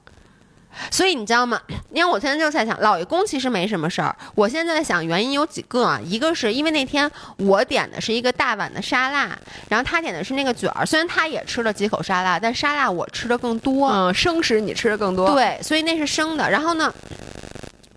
[0.92, 1.60] 所以你知道吗？
[1.92, 4.14] 因为我现在就在想，老爷公其实没什么事儿。
[4.36, 9.36] 我现在在想原因有几个啊，一个是因为那天我点的是一个大碗的沙拉，
[9.68, 13.88] 然后他点的是那个卷儿，虽然他也吃了几口沙拉，但沙拉我吃的更多。
[13.88, 16.48] 嗯，生食你吃的更多，，对，所以那是生的。
[16.48, 16.92] 然后呢，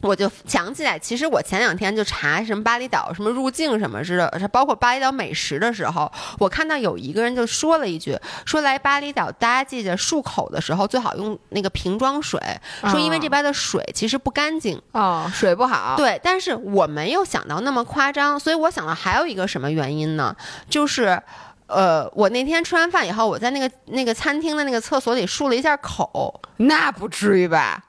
[0.02, 12.40] 我就想起来，其实我前两天就查什么巴厘岛什么入境什么似的，包括巴厘岛美食的时候，我看到有一个人就说了一句，说来巴厘岛大家记着漱口的时候最好用那个瓶装水，
[12.84, 14.82] 说因为这边的水其实不干净。
[14.92, 20.36] 哦，水不好，对，但是我没有想到那么夸张，所以我想到还有一个什么原因呢？
[20.70, 21.22] 就是。
[21.70, 27.84] 呃，我那天吃完饭以后，我在那个那个餐厅的那个厕所里漱了一下口，那不至于吧？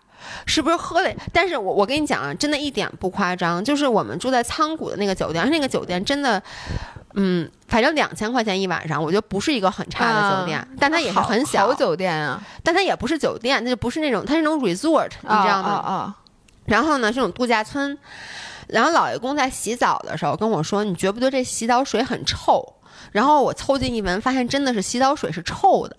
[0.46, 1.10] 是不是喝了？
[1.32, 6.42] 但是我我跟你讲啊，真的一点不夸张，就是我们住在仓谷的那个酒店，那个酒店真的，
[7.14, 15.68] 嗯，反正两千块钱一晚上，我觉得不是一个很差的酒店，但它也是很小好，酒店啊，但它也不是酒店，它就不是那种，它是那种 resort，你知道吗？
[15.68, 16.16] 啊啊
[16.66, 17.96] 然后呢，这种度假村。
[18.66, 22.62] 然后老爷公在洗澡的时候跟我说：“你觉不觉得这洗澡水很臭？”
[23.12, 25.96] 然后我凑近一闻，发现真的是洗澡水是臭的，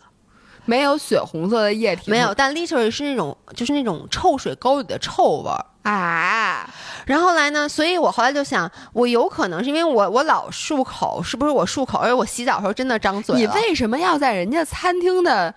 [0.69, 5.65] 没有血红色的液体，没有，但 literally 是那种就是那种臭水沟里的臭味儿。
[5.81, 6.69] 啊，
[7.07, 13.39] 然后来呢，所以我后来就想，我有可能是因为我我老漱口，是不是我漱口，而且我洗澡的时候真的张嘴了？
[13.39, 15.51] 你为什么要在人家餐厅的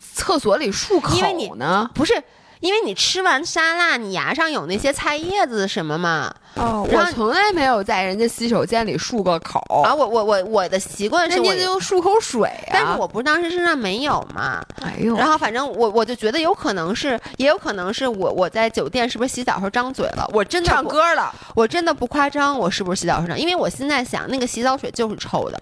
[0.00, 1.88] 厕所里漱口因为你呢？
[1.94, 2.20] 不是？
[2.60, 6.32] 因为你吃完沙拉，你牙上有那些菜叶子什么嘛？
[6.54, 12.72] 哦，我从来没有在人家洗手间里漱过口，啊，我我我我的习惯是我人家，就漱口水啊。
[12.72, 14.64] 但是我不是当时身上没有嘛。
[14.80, 20.26] 哎呦，然后反正我我就觉得有可能是，也有可能是我我在酒店是不是洗澡时候张嘴了？
[20.32, 23.38] 我真的，唱歌了，我真的不夸张，我是不是洗澡时候张？
[23.38, 25.60] 因为我现在想，那个洗澡水就是臭的，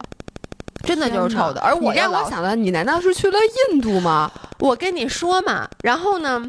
[0.85, 1.61] 真的就是臭的。
[1.61, 3.39] 而我你让我想到，你难道是去了
[3.73, 4.31] 印度吗？
[4.61, 6.49] 我跟你说嘛，然后呢，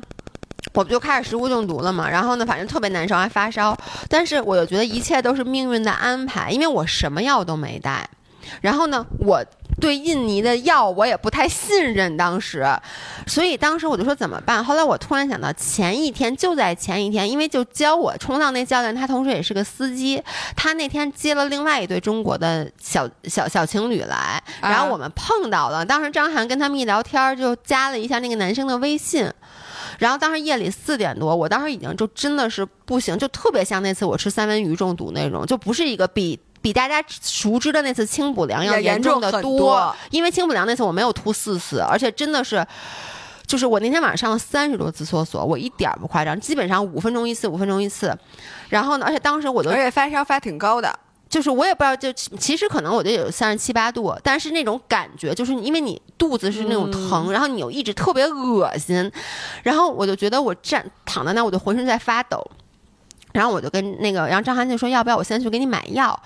[0.76, 2.08] 我不就开始食物中毒了嘛？
[2.08, 3.76] 然后呢，反正特别难受，还发烧。
[4.08, 8.08] 但是我又觉得一切都是命运的安排，因为我什么药都没带。
[8.62, 9.44] 然后呢，我
[9.82, 12.64] 对印尼的药我也不太信任，当时，
[13.26, 14.64] 所以当时我就说怎么办？
[14.64, 20.22] 后来我突然想到，前一天就在前一天，因为就教我冲浪那教练，他同时也是个司机，
[20.56, 25.84] 他那天接了另外一对中国的小小小情侣来，然后啊我们碰到了。
[25.84, 29.28] 当时张涵跟他们一聊天儿，就加了一下那个男生的微信。
[30.00, 36.40] 然后当时夜里四点多，我当时已经就真的是不行，就特别像那次我吃三文鱼中毒那种，就不是一个比。
[36.62, 42.66] 比大家熟知的那次清补凉要要严严重的多因为清补凉那次我没有吐四次，而且真的是，
[43.46, 48.18] 就是我那天晚上上了三十多次厕所，我一点儿不夸张，基本上五分钟一次，五分钟一次。
[48.70, 50.92] 然后呢，而且当时我都而且发烧发挺高的，
[51.28, 59.12] 就是我也不知道，就其其实可能我就有三十七八度，但是那种感觉就是因为你肚子是那种疼，然后你又一直特别恶心，
[59.64, 62.42] 然后我就觉得我站躺在那儿我就浑身在发抖，
[63.34, 66.18] 然后我就跟那个，然后张涵就说要不要我先去给你买药，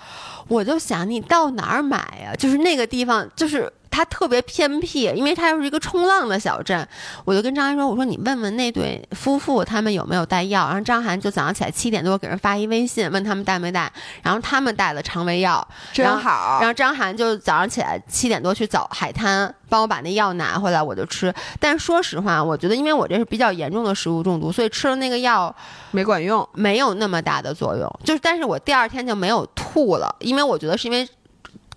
[0.48, 3.72] 我就想你到哪儿买呀、就是那个地方就是。
[3.90, 6.86] 它特别偏僻，因为它又是一个冲浪的小镇，
[7.24, 16.68] 我就跟张涵说：“我说你问问那对夫妇他们有没有带药。”然后张涵就早上起来七点多给人发一微信，问他们带没带，然后他们带了肠胃药，真好然。
[16.68, 21.34] 后张涵就早上起来七点多去找海滩，帮我把那药拿回来，我就吃。
[21.58, 25.54] 但是说实话，我觉得因为我这是比较严重的食物中毒，所以吃了那个药
[25.90, 27.90] 没管用，没有那么大的作用。
[28.04, 31.06] 就是，但是我第二天就没有吐了，因为我觉得是因为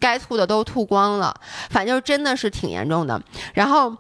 [0.04, 1.34] 该吐的都吐光了，
[1.70, 3.22] 反正真的是挺严重的。
[3.54, 3.96] 然后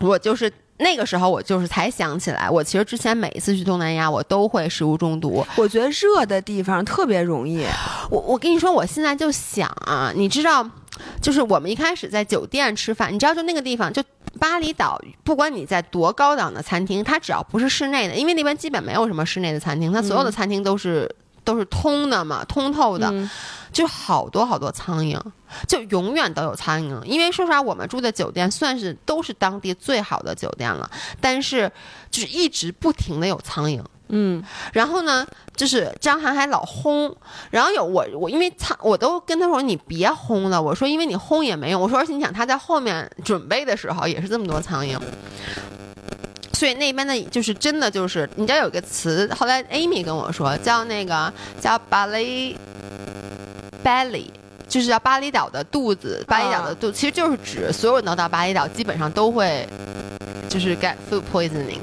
[0.00, 0.52] 我就是。
[0.78, 7.64] 那个时候我就是才想起来，我其实之前每一次去东南亚我都会食物中毒，我觉得热的地方特别容易。
[8.10, 10.68] 我我跟你说，我现在就想啊，你知道，
[11.22, 14.04] 就是我们一开始在酒店吃饭，你知道，就那个地方，就
[14.38, 21.10] 巴厘岛，不管你在多高档的餐厅，它只要不是室内的，因为那边基本没有什么室内的餐厅，它所有的餐厅都是、
[21.46, 23.30] 都是通的嘛，通透的，嗯
[23.72, 25.20] 就好多好多苍蝇，
[25.68, 27.02] 就永远都有苍蝇。
[27.04, 30.90] 因为说实话，我们住的酒店算是都是当地最好的酒店了，
[31.20, 31.70] 但是
[32.10, 33.80] 就是一直不停的有苍蝇。
[34.08, 34.42] 嗯，
[34.72, 37.14] 然后呢，就是张涵还老轰，
[37.50, 44.98] 然后有我我因为苍我都跟他说你别轰了，我说因为你轰也没用，我说而且你想他在后面准备的时候也是这么多苍蝇。
[46.56, 51.30] 所以那边的就是真的就是，你知道有个词，后来 Amy 跟我说叫那个
[51.60, 52.56] 叫 Bally
[53.84, 54.28] Belly
[54.68, 59.66] 就是叫巴厘岛的肚子，巴厘岛的肚，其实就是指所有人都到巴厘岛基本上都会
[60.48, 61.78] 就是 get food poisoning。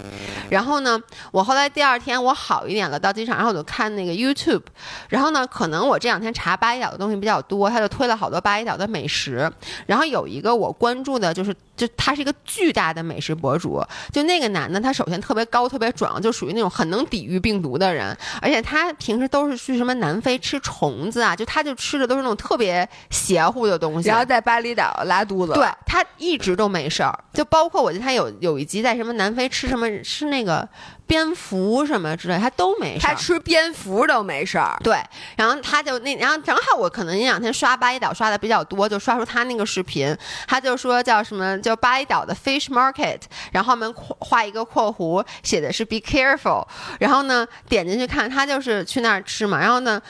[0.50, 4.62] 然后呢，我后来第二天我好一点了，到机场，然后我就看那个 YouTube，
[5.10, 9.52] 然后呢，可能我这两天查巴厘岛的东西比较多，他就推了好多巴厘岛的美食。
[9.88, 13.82] 然后有一个我关注的就是，就他是一个巨大的美食博主，
[14.12, 22.73] 就那个男的，他首先特别高，特别壮，就属于那种很能抵御病毒的人，而且他平时都是去什么南非吃虫子啊，就他就吃的都是那种特别
[23.10, 24.10] 邪乎的东西。
[24.10, 30.68] 然后在巴厘岛拉肚子，对，他一直都没事儿，就包括我记得他有有一集在什么南非吃什么吃那个
[31.06, 33.10] 蝙蝠什么之类，他都没事儿。
[33.10, 34.78] 他吃蝙蝠都没事儿。
[34.84, 34.98] 对，
[35.36, 40.16] 然后他就那，然后正好我可能那两天刷巴厘岛刷的比较多，就刷出他那个视频，
[40.48, 43.20] 他就说叫什么，叫巴厘岛的 fish market，
[43.52, 46.66] 然后后面画一个括弧，写的是 be careful，
[47.00, 50.02] 然后呢点进去看，他就是去那儿吃嘛，然后呢，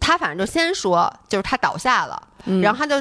[0.00, 3.00] 他反正就先说就是他倒下了，嗯然后他就。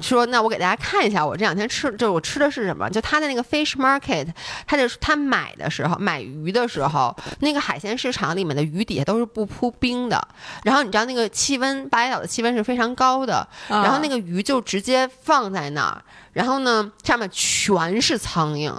[0.00, 2.88] 说，那我给大家看一下，我这两天吃，就是我吃的是什么？
[2.90, 4.26] 就他在那个 fish market，
[4.66, 10.28] 他就他买的时候，买鱼的时候，那个海鲜市场里面的鱼底下都是不铺冰的。
[10.64, 13.36] 然后你知道那个气温，巴厘岛的气温是非常高的，
[13.68, 16.02] 啊然后那个鱼就直接放在那儿，
[16.32, 18.76] 然后呢上面全是苍蝇，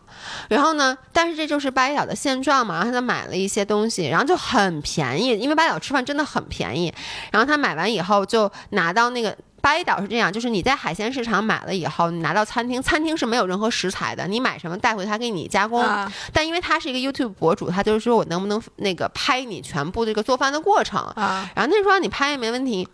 [0.50, 2.76] 然后呢，但是这就是巴厘岛的现状嘛。
[2.76, 6.94] 然后他就买了一些东西，然后就很便宜，因为巴厘岛吃饭真的很便宜。
[7.32, 9.36] 然后他买完以后就拿到那个。
[9.62, 15.82] 巴厘岛是这样，就是你在海鲜市场买了以后，你拿到餐厅，餐厅是没有任何食材的，你买什么带回他给你加工。
[15.82, 22.88] 啊但因为他是一个 YouTube 博主，他就是说我能不能那个拍你全部这个做饭的过程，啊，然后他说你拍也没问题，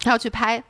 [0.00, 0.62] 他要去拍。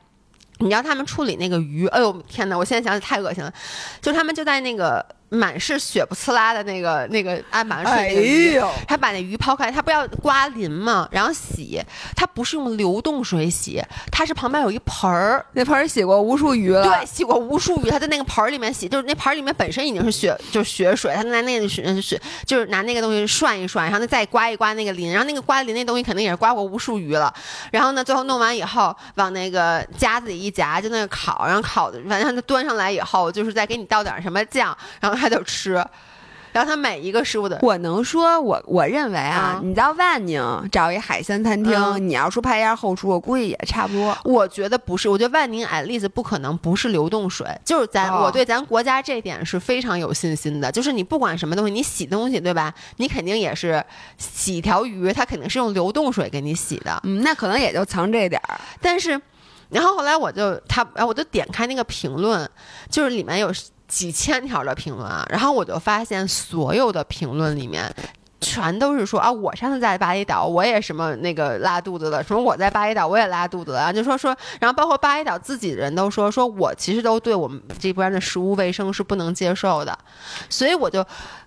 [0.59, 2.55] 你知道他们处理那个鱼，哎呦天哪！
[2.55, 3.51] 我现在想起太恶心了，
[3.99, 5.03] 就他们就在那个
[5.33, 11.81] 满是血不呲啦的那个那个哎水那个鱼，呦，他把那鱼抛开，他不要刮鳞嘛，然后洗，
[12.15, 13.81] 他不是用流动水洗，
[14.11, 16.83] 他是旁边有一盆儿，那盆儿洗过无数鱼了。
[16.83, 27.33] 对，洗过无数鱼，他在那个盆儿里面洗，就是那盆儿里面本身已经是血，就是血水，他拿那个水水，就是拿那个东西涮一涮，然后再刮一刮那个鳞，然后那个刮鳞那东西肯定也是刮过无数鱼了，
[27.71, 35.73] 然后呢，最后弄完以后往那个夹子里一夹，就那个烤，然后烤的，反正他端上来以后，就是再给你倒点什么酱，然后他就吃，
[36.51, 37.57] 然后他每一个食物的。
[37.61, 44.15] 我能说我，我认为啊，啊你到万宁找一海鲜餐厅，嗯你要说拍一下后厨，我估计也差不多。
[44.25, 52.73] 我觉得不是，我觉得万宁 at least 不可能不是流动水，就是咱、哦我对咱国家这点是非常有信心的，就是你不管什么东西，你洗东西对吧？
[52.97, 53.83] 你肯定也是
[54.17, 58.59] 洗一条鱼，它肯定是用流动水给你洗的，嗯，那可能也就藏这点儿。
[58.79, 59.19] 但是，
[59.69, 62.47] 然后后来我就他，然后我就点开那个评论，
[62.91, 63.51] 就是里面有
[63.93, 67.93] 几千条的评论啊，然后我就发现所有的评论里面。
[68.45, 79.97] 全都是说啊，我上次在巴厘岛，我也什么那个拉肚子了，什么我在巴厘岛我也拉肚子了，就说说，然后包括巴厘岛自己的人都说，说我其实都对我们这边的食物卫生是不能接受的，
[80.49, 81.05] 所以我就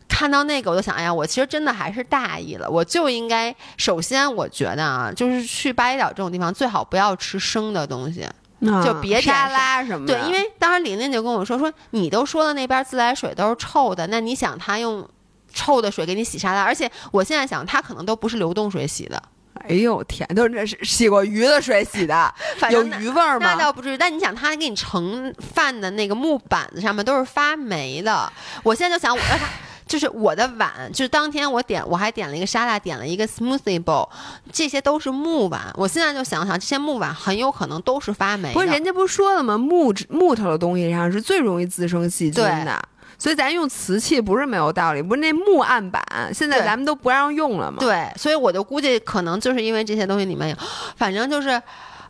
[0.09, 8.27] 看到那个，我就想，哎呀，我其实真的还是大意了，我就应该首先我觉得啊，就是去巴厘岛这种地方最好不要吃生的东西，
[8.61, 10.19] 就别点沙拉什么的。
[10.19, 15.07] 对，因为当时琳琳就跟我说说，你都说了那边自来水都是臭的，那你想他用
[15.53, 19.23] 臭的水给你洗沙拉，而且我现在想他可能都不是流动水洗的，
[19.69, 22.35] 哎呦天，都是这洗过鱼的水洗的，
[22.71, 23.55] 有鱼味儿吗？
[23.55, 28.33] 那倒不至于，但你想他给你盛饭的那个木板子上面都是发霉的，
[28.63, 29.47] 我现在就想我让他。
[29.87, 34.09] 就是我的碗，就是当天我点，我还点了一个沙拉，点了一个 smoothie bowl，
[34.53, 35.73] 这些都是木碗。
[35.75, 38.55] 我现在就想想，这些木碗很有可能都是发霉的。
[38.55, 39.57] 不是人家不是说了吗？
[39.57, 42.83] 木质木头的东西上是最容易滋生细菌的。
[43.19, 47.79] 所以咱用瓷器不是没有道理，不是那木案板，现在咱们都不让用了嘛？
[47.79, 50.57] 对，所以我就估计可能就是因为这些东西里面有，
[50.97, 51.63] 反正就是。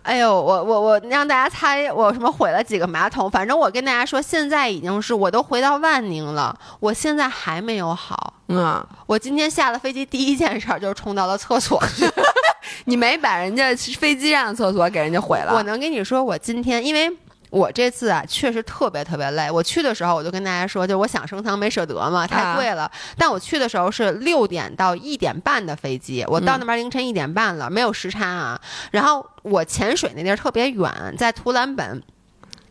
[0.07, 3.29] 哎呦，我我我让大家猜我什么毁了几个马桶？
[3.29, 8.35] 反正我跟大家说，现在已经是我都回到万宁了，我现在还没有好。
[8.49, 12.09] 嗯，我今天下了飞机第一件事儿就是冲到了厕所去。
[12.87, 15.53] 你没把人家飞机上的厕所给人家毁了。
[15.53, 17.11] 我能跟你说，我今天因为。
[17.51, 19.51] 我这次啊，确实特别特别累。
[19.51, 22.91] 我去的时候，我就跟大家说，就我想升舱没舍得嘛，太贵了。
[23.17, 28.61] 但我去的时候是六点到一点半的飞机，我到那边凌晨一点半了，没有时差啊。
[28.91, 32.03] 然后我潜水那地儿特别远，在图兰本。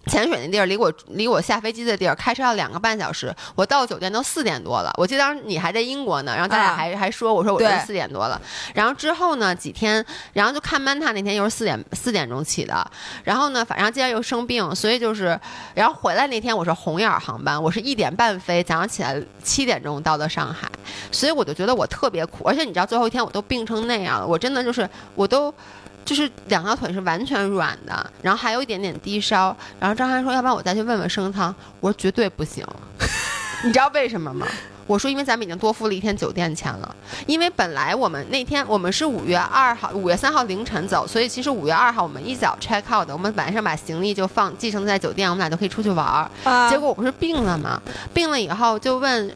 [0.07, 4.93] 潜水那地儿离我离我下飞机的地儿开车要两个半小时，我到酒店都四点多了。
[4.97, 8.39] 我记得当时你还在英国呢，然后咱俩还还说我说我是四点多了。
[8.73, 12.85] 然后之后呢几天，然后就看曼塔那天又是四点四点钟起的。
[13.23, 15.39] 然后呢，反正今天又生病，所以就是，
[15.73, 20.69] 然后回来那天我是红眼航班，我是一点半飞，早上起来七点钟到的上海，
[21.11, 22.43] 所以我就觉得我特别苦。
[22.45, 25.53] 而且你知道最后一天我都病成那样了，我真的就是我都。
[26.05, 29.55] 就是两条腿是完全软的，然后还有一点点低烧。
[29.79, 32.63] 然后张涵说：“要不然我再去问问升舱。”我说：“绝对不行。
[33.65, 34.45] ”你知道为什么吗？
[34.85, 36.95] 我说：“因为咱们已经多付了一天酒店钱了。
[37.25, 43.11] 因为本来我们那天我们是五月二号、五月三号凌晨走，所以其实五月二号我们一早 check out 的。
[43.11, 46.69] 我们晚上把行李就放寄存在酒店，我们俩就可以出去玩儿。
[46.69, 47.81] 结果我不是病了吗？
[48.13, 49.33] 病了以后就问。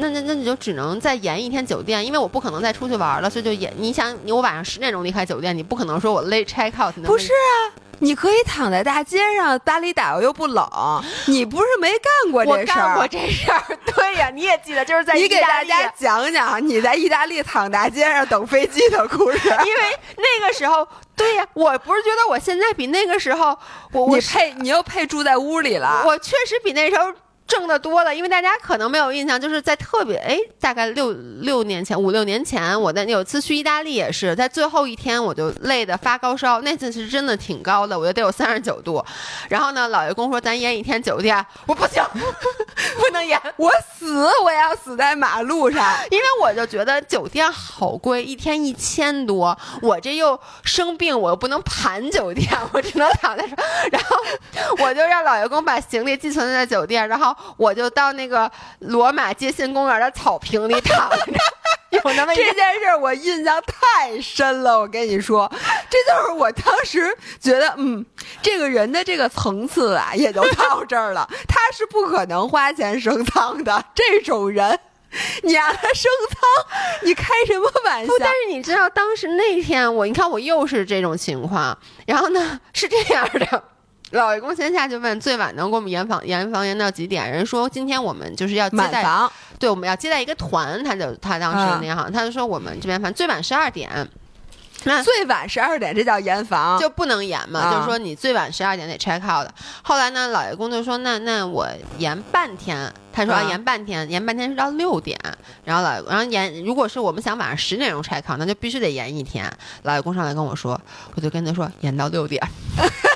[0.00, 3.72] 那那那你就只能再延一天酒店，因为我不可能再出去玩了，所以就延。
[3.76, 6.94] 你想，你我晚上十点钟离开酒店，你不可能说我 late check out。
[7.04, 10.66] 不是啊，你可以躺在大街上，巴黎打又不冷。
[11.26, 12.82] 你不是没干过这事儿？
[12.82, 13.62] 我干过这事儿。
[13.94, 19.38] 对呀，你也记得，就是在你给大家讲讲你在意大利躺大街上等飞机的故事。
[19.48, 19.82] 因为
[20.16, 23.56] 那个时候，对呀，我不是觉得我现在比那个时候，
[23.92, 26.02] 我我配你又配住在屋里了。
[26.06, 27.12] 我确实比那时候。
[27.50, 39.04] 挣的多了，因为大家可能没有印象，就是在特别哎，大概六六年前、五六年前，我在有次去意大利也是，在最后一天我就累得发高烧，那次是真的挺高的，我觉得得有三十九度。
[39.48, 53.56] 然后呢，老爷公说咱延一天酒店，我不行， 不能延，我死我也要死在马路上，因为我就觉得酒店好贵，一天一千多，我这又生病，我又不能盘酒店，我只能躺在上，
[53.90, 54.16] 然后
[54.78, 57.36] 我就让老爷公把行李寄存在酒店，然后。
[57.56, 61.40] 我就到那个罗马街心公园的草坪里躺着，
[61.90, 64.78] 有那么这件事我印象太深了。
[64.78, 65.50] 我跟你说，
[65.88, 68.04] 这就是我当时觉得，嗯，
[68.40, 71.28] 这个人的这个层次啊，也就到这儿了。
[71.48, 74.78] 他是不可能花钱升舱的 这种人，
[75.42, 78.12] 你让他升舱，你开什么玩笑？
[78.20, 81.76] 但是你知道，当时那天我，你看我又是这种情况，
[82.06, 83.64] 然后呢是这样的。
[84.10, 87.30] 老爷公先下去问最晚能给我们延房延房延到几点？
[87.30, 89.04] 人说今天我们就是要接待，
[89.58, 93.88] 对，我们要接待一个团，他就他当时那样，他就说我们这边反正最晚十二点，
[94.82, 97.72] 那最晚十二点这叫延房就不能延嘛？
[97.72, 99.54] 就是说你最晚十二点得 check out 的。
[99.82, 105.16] 后来呢，老爷公就说那那我延半天，他说要延半天，延半天是到六点。
[105.64, 109.48] 然后老然后延如果是我们想晚上十点钟 check out，那就必须得延一天。
[109.82, 110.80] 老爷公上来跟我说，
[111.14, 112.42] 我就跟他说延到六点。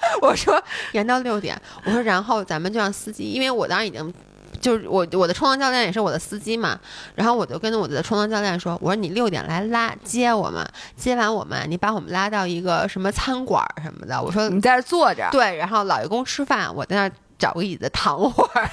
[0.22, 4.12] 我说延到六点，我说然后咱们就让司机，因为我当时已经
[4.60, 6.78] 就是我我的冲浪教练也是我的司机嘛，
[7.14, 18.68] 然后我就跟着我的冲浪教练说，我说你六点来拉接我们，接完我们你把我们拉到一个什么餐馆什么的，我说你在这坐着，对，然后老爷公吃饭，我在那找个椅子躺会儿。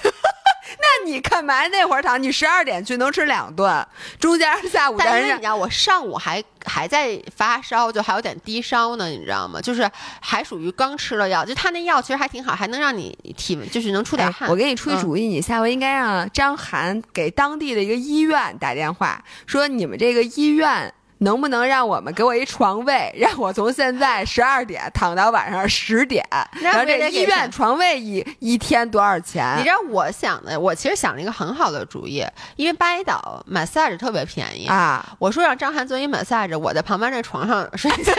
[0.80, 2.22] 那你干嘛那会儿躺？
[2.22, 3.86] 你十二点去能吃两顿，
[4.20, 9.62] 中间下午但是你知道我上午还还在发烧，就还有点低烧呢，你知道吗？
[9.62, 9.90] 就是
[10.20, 14.50] 还属于刚吃了药，就他那药其实还挺好，还能让你体就是能出点汗。
[14.50, 20.94] 我给你出一主意，你下回应该让张涵给当地的一个医院打电话，说你们这个医院。
[21.20, 26.24] 能不能让我们给我一床位， 让我从现在十二点躺到晚上十点？
[26.62, 29.56] 然后这医院床位一一天多少钱？
[29.58, 35.06] 你知道我想的，我其实想了一个很好的主意，因为巴厘岛 massage 特别便宜啊。
[35.20, 38.14] 我说让张涵做一 massage，我在旁边那床上睡觉。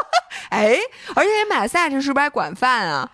[0.50, 0.76] 哎，
[1.14, 3.08] 而且 massage 是不是还管饭啊？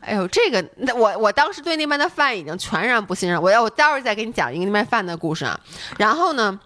[0.00, 3.40] 哎呦，这个那我我当时对那边的饭已经全然不信任。
[3.40, 5.58] 我要我待会儿再给你讲一个那边饭的故事啊。
[5.96, 6.58] 然后呢？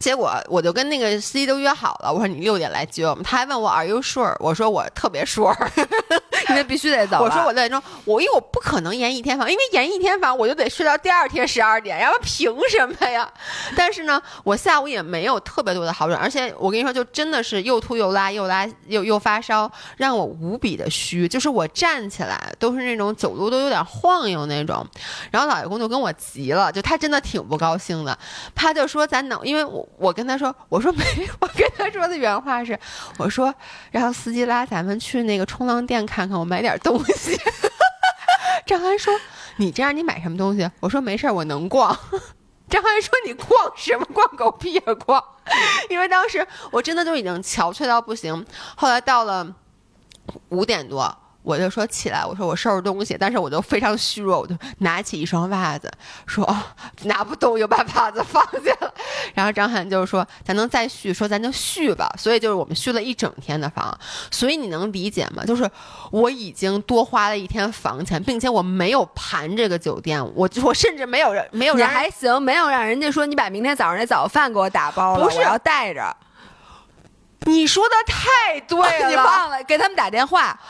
[0.00, 3.22] 结果我就跟那个司机都约好了，我说你六点来接我们。
[3.22, 4.34] 他还问我 Are you sure？
[4.40, 5.54] 我说我特别 sure，
[6.48, 7.22] 因为必须得走。
[7.22, 13.30] 我说我六点钟，我因为我不可能延一天房，因为延一天房我就得睡到第二天十二点，然后凭什么呀？
[13.76, 24.86] 但是呢，我下午也没有特别多的好转，而且我跟你说，就真的是又吐又拉，又拉又又发烧，让我无比的虚，就是我站起来都是那种走路都有点晃悠那种。
[25.30, 28.18] 然后老爷公就跟我急了，就他真的挺不高兴的，
[28.54, 29.86] 他就说咱能，因为我。
[29.98, 31.04] 我跟他说，我说没，
[31.40, 32.78] 我跟他说的原话是，
[33.18, 33.54] 我说
[33.90, 37.38] 让司机拉咱们去那个冲浪店看我买点东西。
[38.66, 39.12] 张涵说，
[39.56, 40.70] 你这样你买什么东西？
[40.80, 41.96] 我说没事儿，我能逛。
[42.68, 44.28] 张涵说，你逛什么逛？
[44.36, 45.22] 狗屁也逛。
[45.88, 48.46] 因为当时我真的就已经憔悴到不行。
[48.76, 49.54] 后来到了
[50.50, 51.16] 五点多。
[51.42, 55.90] 我就说起来，我说我收拾东西，但是我就非常虚弱，我就拿起一双袜子，
[56.26, 56.56] 说哦
[57.04, 58.92] 拿不动，又把袜子放下了。
[59.34, 62.12] 然后张翰就是说咱能再续，说咱就续吧。
[62.18, 63.98] 所以就是我们续了一整天的房，
[64.30, 65.44] 所以你能理解吗？
[65.44, 65.68] 就是
[66.10, 76.14] 我已经多花了一天房钱，并且我没有盘这个酒店，我我甚至没有人没有你人还行，没有让人家说你把明天早上那早饭给我打包了，不是我要带着。
[77.46, 80.60] 你说的太对 了，你忘了给他们打电话，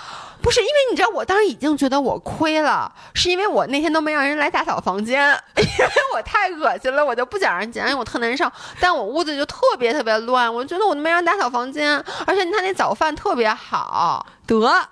[0.43, 8.51] 不是因为你知道，我当时已经觉得我亏了，是因为我那天都没让人来打扫房间， 因为我太恶心了，我就不想让人捡，因为我特难受。
[8.81, 14.27] 但我屋子就特别特别乱，我觉得我都没让人打扫房间，而且他那早饭特别好。
[14.47, 14.89] 得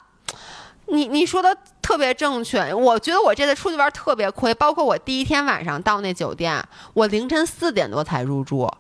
[0.86, 6.62] 你你说的特别正确，我觉得我这次出去玩特别亏，包括我第一天晚上到那酒店，
[6.94, 8.70] 我凌晨四点多才入住。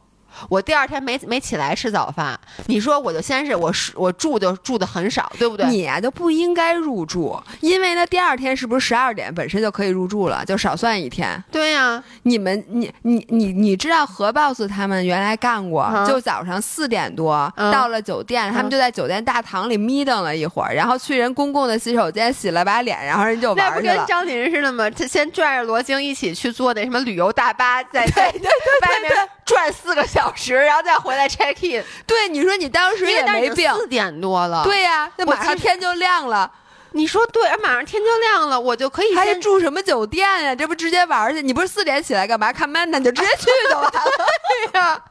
[0.48, 5.66] 我第二天没没起来吃早饭，你说我就先是我是我住就住的很少，对不对？
[5.66, 11.42] 你呀、就不应该入住，因为呢，第二天是不是十二点本身就可以入住了，就少算一天。
[11.50, 23.96] 对呀、你们，你你你你知道何 boss 他们原来干过，嗯就早上四点多、嗯到了酒店，他们就在酒店大堂里眯瞪了一会儿，然后去人公共的洗手间洗了把脸，然后人就那不玩去了。
[23.96, 24.88] 跟张琳似的吗？
[24.90, 28.48] 他先拽着罗京一起去坐那什么旅游大巴，在在对对
[28.88, 29.10] 外面
[29.48, 36.52] 转四个小时，然后再回来 check in，对，你说你当时也没病，四点多了。，对呀、那马上天就亮了，
[36.92, 41.40] 你说对，马上天就亮了，我就可以还先住什么酒店呀、这不直接玩去？
[41.40, 42.52] 你不是四点起来干嘛？
[42.52, 43.90] 看 man 你就直接去就完了。
[44.70, 45.02] 对呀。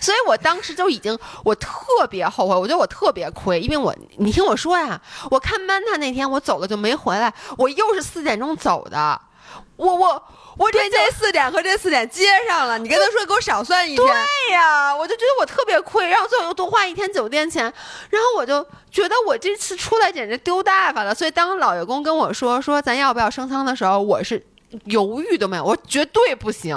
[0.00, 5.00] 所以我当时就已经，我特别后悔，我觉得我特别亏，因为我，你听我说呀，
[5.30, 9.20] 我看 Manta 那天我走了就没回来，我又是四点钟走的，
[9.76, 10.24] 我我
[10.60, 14.06] 我这对，这四点和这四点接上了，你跟他说给我少算一天。
[14.06, 17.64] 对呀，我就觉得我特别亏，然后最后又多花一天酒店钱，
[18.10, 21.14] 然后我就觉得我这次出来简直丢大发了。
[21.14, 24.44] 所以当老爷公跟我说说咱要不要升舱的时候，我是
[24.84, 26.76] 犹豫都没有，我说绝对不行。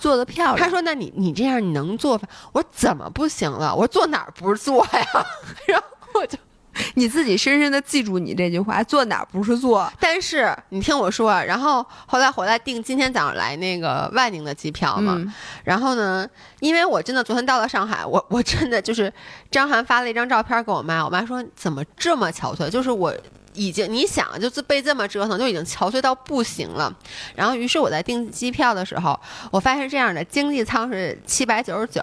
[0.00, 0.58] 做的漂亮。
[0.58, 3.72] 他说：“那你你这样你能做饭？”我说：“怎么不行了？
[3.72, 5.06] 我说做哪儿不是坐呀？”
[5.66, 6.36] 然后我就，
[6.94, 9.90] 你自己深深的记住你这句话，坐哪儿不是坐？
[10.00, 15.32] 但是你听我说，然后后来回来订今天早上来那个万宁的机票嘛，嗯
[15.64, 16.28] 然后呢，
[16.60, 19.12] 因为我真的昨天到了上海，我我真的就是
[19.50, 23.14] 张涵发了一张照片给我妈，我妈说怎么这么憔悴，就是我。
[23.54, 26.90] 已经，你想，就是被这么折腾，就已经憔悴到不行了。
[27.34, 29.20] 然后，于是我在订机票的时候，
[29.50, 32.02] 我发现是这样的：经济舱是七百九十九，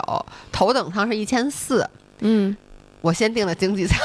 [0.51, 1.89] 头等舱是一千四。
[2.19, 2.55] 嗯，
[3.01, 3.97] 我先订了经济舱，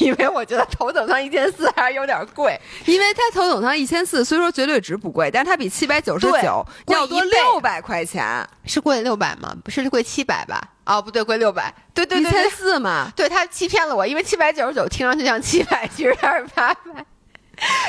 [0.00, 2.60] 因为我觉得头等舱一千四还是有点贵。
[2.84, 9.56] 因为它头等舱一千四，虽说绝对值不贵，但是它比七百九十九要多六百块钱，是贵六百吗？
[9.62, 10.60] 不是贵七百吧？
[10.84, 11.72] 哦，不对，贵六百。
[11.94, 13.12] 对对一千对对，四嘛。
[13.14, 17.06] 对他欺骗了我，因为七百九十九听上去像七百，其实它是八百。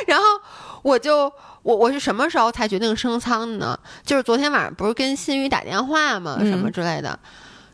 [0.06, 0.24] 然后
[0.84, 1.32] 我就
[1.64, 3.80] 我我是什么时候才决定升舱的呢？
[4.06, 6.38] 就是昨天晚上不是跟新宇打电话吗？
[6.40, 7.18] 嗯什么之类的。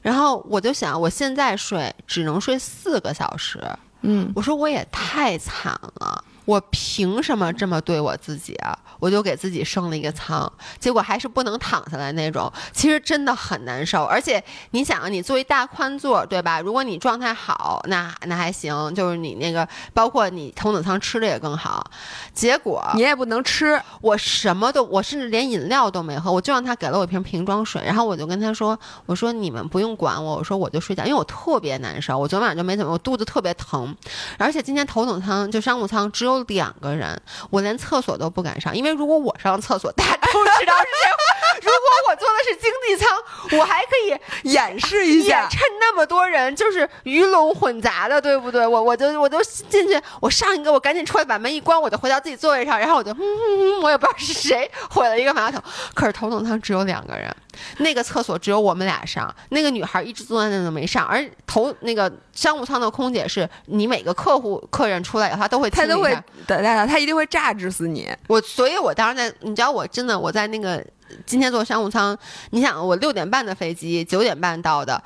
[0.04, 3.60] 然后我就想，我现在睡只能睡四个小时。
[4.02, 8.78] 嗯，我说我也太惨了，我凭什么这么对我自己啊？
[9.00, 14.04] 我就给自己升了一个舱，结果还是不能躺下来那种，其实真的很难受。
[14.06, 14.42] 而且
[14.72, 16.62] 你想啊，你坐一大宽座，对吧？
[16.62, 21.86] 如果你状态好，那那还行，就是你那个包括你头等舱吃的也更好。
[22.34, 33.94] 结果你也不能吃，我什么都，我甚至连饮料都没喝，我就让他给了我一瓶瓶装水，然后我就跟他说，我说你们不用管我，我说我就睡觉，因为我特别难受，我昨晚就没怎么，我肚子特别疼，
[34.38, 41.33] 而且今天头等舱就商务舱只有两个人，我连厕所都不敢上，因为如果我上厕所，大家都知道是谁。
[41.64, 45.48] 如果我坐的是经济舱，我还可以演示一下。
[45.54, 48.66] 趁那么多人，就是鱼龙混杂的，对不对？
[48.66, 55.62] 我我就我就进去，我上一个，我赶紧出来把门一关，我就回到自己座位上，然后我就嗯嗯嗯，我也不知道是谁毁了一个马桶。
[55.94, 57.34] 可是头等舱只有两个人，
[57.78, 66.12] 那个厕所只有我们俩上，那个女孩一直坐在那都没上，而头那个商务舱的空姐是你每个客户客人出来以后，她都会她都会
[66.48, 68.10] 等待他一定会榨汁死你。
[68.28, 70.84] 我，所以我当时在，你知道，我真的我在那个
[71.26, 72.18] 今天坐商务舱，
[72.52, 75.02] 你想我六点半的飞机，九点半到的，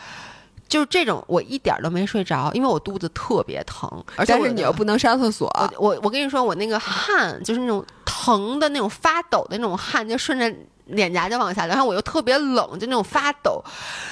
[0.68, 5.47] 就是这种我一点儿都没睡着，因为我肚子特别疼，而且但我是你又不能上厕所，
[5.78, 10.53] 我我我跟你说，我那个汗就是那种疼的那种发抖的那种汗，就顺着
[10.89, 13.63] 脸颊就往下流，然后我又特别冷，就那种发抖，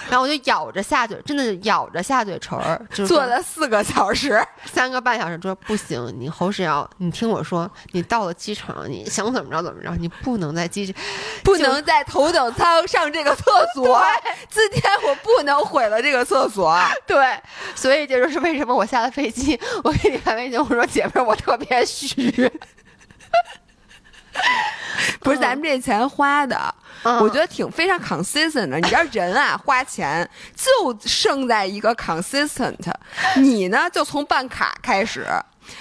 [0.10, 10.94] 然后我就咬着下嘴，真的是咬着下嘴唇儿，就坐了四个小时， 三个半小时，说不行，你侯世瑶，你听我说，你到了机场，你想怎么着怎么着，你不能在机，
[11.44, 14.02] 不能在头等舱上这个厕所。
[14.50, 16.78] 今天我不能毁了这个厕所。
[17.08, 17.38] 对，
[17.76, 22.52] 所以这就是为什么我下了飞机，我给你发微信，我说姐妹儿，我特别虚。
[25.26, 26.74] 不是咱们这钱花的，
[27.04, 28.78] 嗯我觉得挺非常 consistent 的。
[28.78, 32.76] 你知道人啊， 花钱就胜在一个 consistent。
[33.38, 35.26] 你呢，就从办卡开始。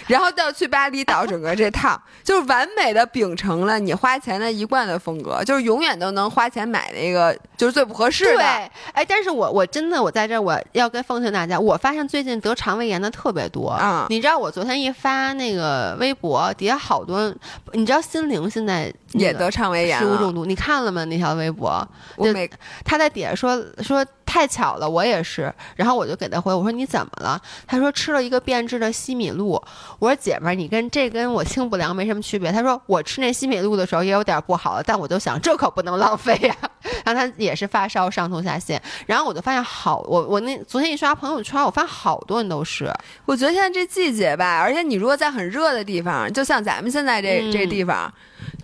[0.07, 8.71] 然后到去巴厘岛，整个这趟就是完美的秉承了你花钱的一贯的风格，就是永远都能花钱买那个就是最不合适的对，的。
[8.93, 13.77] 哎，但是我我真的我在这儿我要跟奉劝大家，我发现最近得肠胃炎的特别多。
[13.81, 17.35] 嗯你知道我昨天一发那个微博，底下好多，
[17.73, 21.05] 你知道心灵现在那个也得肠胃炎食物中毒，你看了吗？
[21.05, 22.49] 那条微博，我没
[22.85, 24.05] 他在底下说说
[24.35, 25.55] 太巧了，我也是。
[25.77, 27.41] 然后我就给他回，我说你怎么了？
[27.69, 29.63] 他说吃了一个变质的西米露。
[30.01, 32.51] 我说姐们儿，你跟这跟我清补凉没什么区别。
[32.51, 36.57] 他说我吃那西米露的时候也有点不好了，但我就想这可不能浪费呀、
[37.07, 38.77] 然后他也是发烧、上吐下泻。
[39.07, 42.93] 然后我就发现好，我我那昨天一刷朋友圈，我发现好多人都是。
[43.27, 48.13] 我觉得现在这季节吧，而且你如果在很热的地方，就像咱们现在这、嗯这地方，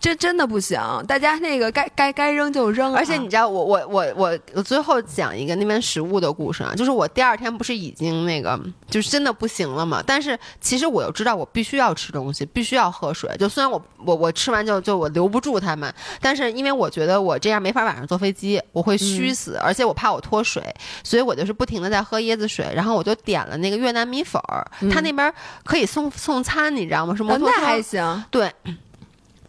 [0.01, 0.81] 这真的不行。
[1.07, 13.31] 大家那个该该该扔就扔啊、而且你知道，我我我我我最后讲一个那边食物的故事啊，就是我第二天不是已经那个就是真的不行了嘛，但是其实我又知道我必须要吃东西，必须要喝水。
[13.39, 20.63] 就虽然我我我吃完就就我留不住他们，但是因为我觉得我这样没法晚上坐飞机，我会虚死，而且我怕我脱水，
[21.05, 25.33] 所以我就是不停的在喝椰子水，然后我就点了那个越南米粉儿，他那边
[25.65, 27.15] 可以送送餐，你知道吗？
[27.15, 27.55] 是摩哦托车。
[27.59, 28.25] 那还行。
[28.31, 28.51] 对。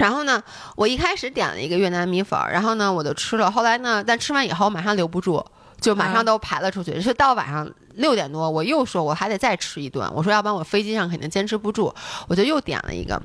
[0.01, 0.41] 然后呢，
[0.75, 5.45] 我一开始点了一个越南米粉儿，然后呢我就吃了，后来呢，但吃完以后马上留不住，
[5.79, 6.99] 就马啊上都排了出去。
[6.99, 11.93] 是到晚上六点多，我又说我还得再吃一顿，我说要不然我飞机上肯定坚持不住，
[12.27, 13.21] 我就又点了一个。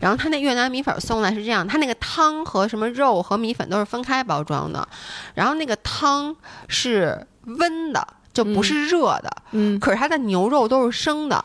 [0.00, 4.88] 然后他那越南米粉儿送来是这样，他那个汤和什么肉和米粉都是分开包装的，
[5.34, 6.34] 然后那个汤
[6.66, 8.04] 是温的，
[8.34, 9.78] 就不是热的，嗯。
[9.78, 11.44] 可是它的牛肉都是生的，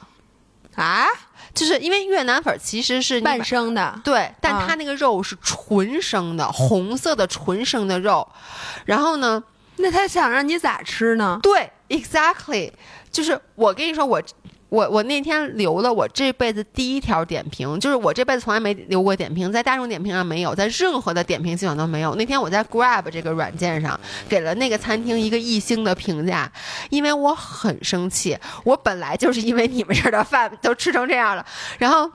[0.74, 1.06] 啊，
[1.54, 8.28] 就是因为越南粉儿其实是半生的，对，但啊它那个肉是纯生的，红色的纯生的肉。
[8.86, 9.44] 然后呢，
[9.78, 11.40] 那他想让你咋吃呢？
[11.44, 12.72] 对，exactly，
[13.12, 14.22] 就是我跟你说，我
[14.72, 22.16] 我我那天留了我这辈子第一条点评，就是我这辈子从来没留过点评，在大众点评上没有，在任何的点评系统都没有。
[22.16, 24.00] 那天我在 Grab 这个软件上
[24.30, 26.50] 给了那个餐厅一个一星的评价，
[26.90, 31.46] 因为我很生气，我本来就是因为你们这儿的饭都吃成这样了，
[31.78, 32.10] 然后。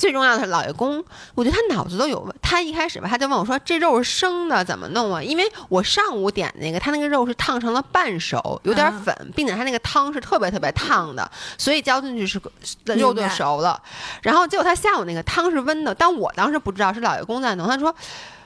[0.00, 2.34] 最重要的是老爷公，我觉得他脑子都有问。
[2.40, 12.40] 他一开始吧，他就问我说：“这肉是生的，怎么弄啊？”因为我上午点那个，他那个肉是烫成了半熟，有点粉，并且他那个汤是特别特别烫的，所以浇进去是
[12.84, 13.78] 肉就熟了。
[14.22, 17.94] 然后结果他下午那个汤是温的，但我当时不知道是老爷公在弄，他说。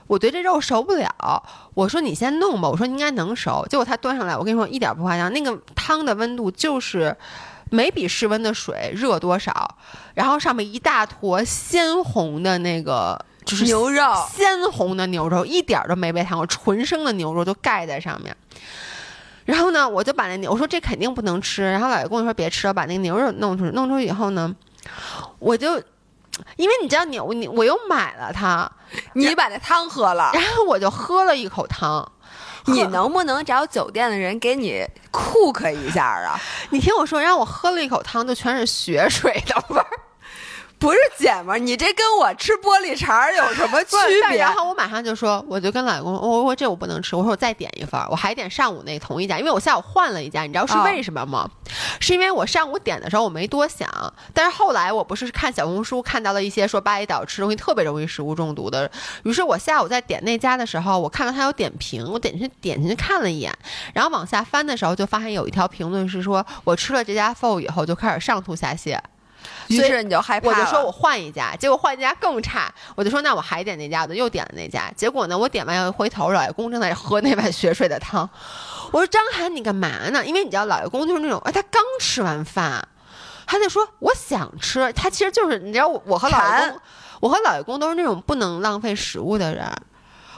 [0.07, 1.43] 我对这肉熟不了，
[1.73, 3.67] 我说你先弄吧，我说应该能熟。
[3.71, 7.17] 结果他端上来，我跟你说一点不夸张，那个汤的温度就是
[7.71, 9.77] 没比室温的水热多少，
[10.15, 14.03] 然后上面一大坨鲜红的那个就是牛肉
[14.33, 18.37] 鲜红的牛肉，一点儿都没被烫过，纯生的牛肉就盖在上面。
[19.45, 21.71] 然后呢，我就把那牛，我说这肯定不能吃。
[21.71, 23.71] 然后老爷跟我说别吃了，把那个牛肉弄出去。
[23.73, 24.55] 弄出去以后呢，
[25.39, 25.77] 我就
[26.57, 28.71] 因为你知道牛，你我又买了它，
[29.13, 32.11] 你把那汤喝了，然后我就喝了一口汤。
[32.73, 36.41] 你能不能找酒店的人给你 cook 一下啊？
[36.71, 39.87] 你听我说，然后我喝了一口汤，就全是血水的味儿。
[40.77, 43.97] 不是姐们儿，你这跟我吃玻璃碴儿有什么区
[44.29, 44.37] 别？
[44.39, 51.49] 然后我马上就说，我就跟老公，我我这我不能吃，我说我再点一份儿，我还点上午那同一家，因为我下午换了一家，你知道是哦为什么吗？
[52.05, 53.89] 是因为我上午点的时候我没多想，
[54.35, 58.91] 但是后来我不是看小红书看到了一些说巴厘岛吃东西特别容易食物中毒的，
[59.23, 63.51] 于是我下午在点那家的时候，我看到他有点评，我点进去点进去看了一眼，
[63.95, 68.99] 然后往下翻的时候就发现有一条评论是说我吃了这家 f o 以后就开始上吐下泻。
[69.69, 78.29] 于是你就害怕，我就说我换一家，结果换一家更差，我就说那我还点那家，我就又点了那家，结果呢，我点完回头，老爷公正在喝那碗血水的汤，
[78.93, 80.25] 我说张涵你干嘛呢？
[80.25, 82.87] 因为你知道老爷公就是那种，哎，他刚吃完饭，
[83.47, 86.81] 他就说我想吃，他其实就是你知道我我和老爷公，
[87.21, 89.67] 我和老爷公都是那种不能浪费食物的人，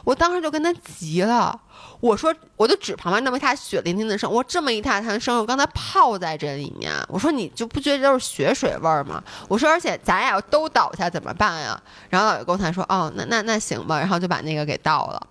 [0.05, 1.61] 我当时就跟他急了。
[2.01, 9.23] 我说，我就指旁边那么一滩血淋淋的生，我说这么一大滩生肉刚才泡在这里面，我说你就不觉得都是血水味儿吗？
[9.49, 11.81] 我说，而且咱俩要都倒下怎么办呀？
[12.11, 15.27] 然后老爷公才说，哦，那那那行吧，然后就把那个给倒了。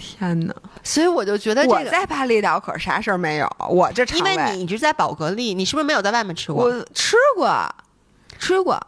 [0.00, 0.54] 天哪！
[0.82, 6.64] 所以我就觉得这个，我在巴厘岛可啥事儿没有，我这肠因为你一直在宝格丽，你是不是没有在外面吃过？
[6.64, 7.74] 我吃过，
[8.38, 8.80] 吃过，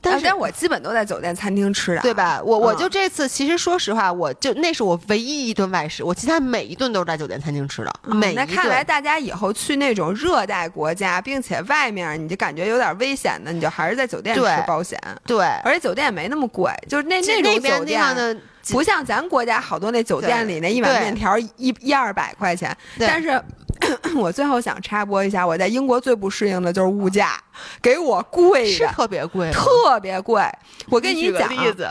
[0.00, 2.14] 但是但我基本都在酒店餐厅吃的，对？
[2.14, 2.40] 吧？
[2.42, 18.36] 我我嗯就这次，其实说实话，我就那是我唯一一顿外食，我其他每一顿都是在酒店餐厅吃的，每那看来大家以后去那种热带国家，并且外面你就感觉有点危险的，你就还是在酒店吃保险，对，而且酒店也没那么贵，就是那那种那边酒店地方的
[18.72, 23.40] 不像咱国家好多那酒店里那一碗面条一一二百块钱，但是
[24.16, 27.40] 我最后想插播一下，我在英国最不适应的就是物价，
[27.80, 30.42] 给我贵是的特别贵，特别贵。
[30.88, 31.88] 我跟举个例子，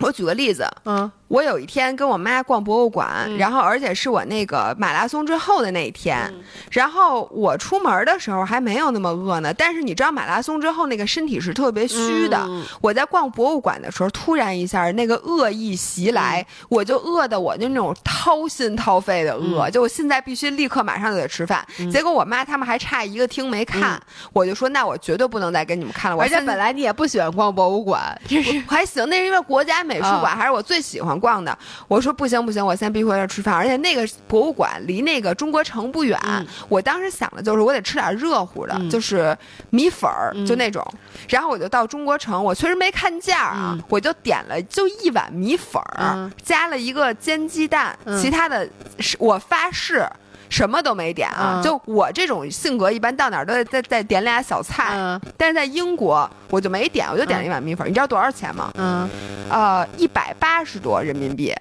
[0.00, 6.30] 我举个例子，嗯我有一天跟我妈逛博物馆，嗯然后而且是我那个马拉松之后的那一天，
[6.70, 12.36] 然后我出门的时候还没有那么饿呢，但是你知道马拉松之后那个身体是特别虚的。
[12.46, 21.66] 嗯我在逛博物馆的时候，突然一下那个饿意袭来，嗯我就饿的我就那种掏心掏肺的饿，嗯就我现在必须立刻马上就得吃饭。
[21.90, 23.98] 结果我妈他们还差一个厅没看，
[24.34, 26.22] 我就说那我绝对不能再给你们看了。
[26.22, 31.56] 而且本来你也不喜欢逛博物馆，就是还行，那是因为国家美术啊馆还是我最喜欢逛的。
[31.86, 36.18] 我说不行不行，我先必须回这儿吃饭，而且那个博物馆离那个中国城不远。
[36.24, 39.36] 嗯我当时想的就是我得吃点热乎的，嗯就是
[39.70, 40.84] 米粉儿，嗯就那种。
[41.28, 48.68] 然后我就到中国城，我确实没看价啊，嗯我就点了就一碗米粉儿，嗯加了一个煎鸡蛋，嗯其他的
[48.98, 50.04] 是我发誓。
[50.52, 51.54] 什么都没点啊！
[51.56, 54.90] 嗯就我这种性格，一般到哪儿都得再再点俩小菜。
[54.92, 57.88] 嗯但是在英国，我就没点，我就点了一碗米粉儿。
[57.88, 58.70] 你知道多少钱吗？
[58.74, 59.08] 嗯，
[59.48, 61.56] 呃，一百八十多人民币，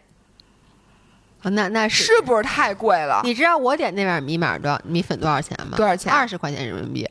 [1.44, 2.04] 那那是。
[2.04, 3.22] 是不是太贵了？
[3.24, 5.78] 你知道我点那碗米码多少米粉多少钱吗？
[5.78, 7.10] 多少钱二十块钱人民币。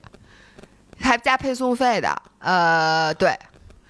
[1.01, 3.35] 还加配送费的，呃，对，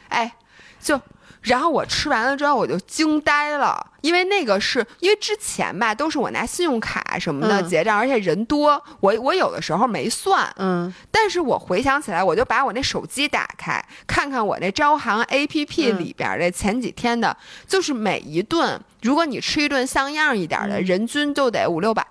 [0.09, 0.33] 哎，
[0.79, 1.01] 就。
[1.43, 7.69] 然后我吃完了之后我就惊呆了，因为那个是因为之前吧都是我拿信用卡什么的嗯。
[7.69, 10.93] 结账，而且人多，我我有的时候没算，嗯。
[11.11, 15.99] 但是我回想起来，我就把我那手机打开，看看我那招行 APP 嗯。
[15.99, 17.35] 里边的前几天的，
[17.67, 20.85] 就是每一顿，如果你吃一顿像样一点的，嗯。
[20.85, 22.05] 人均就得五六百，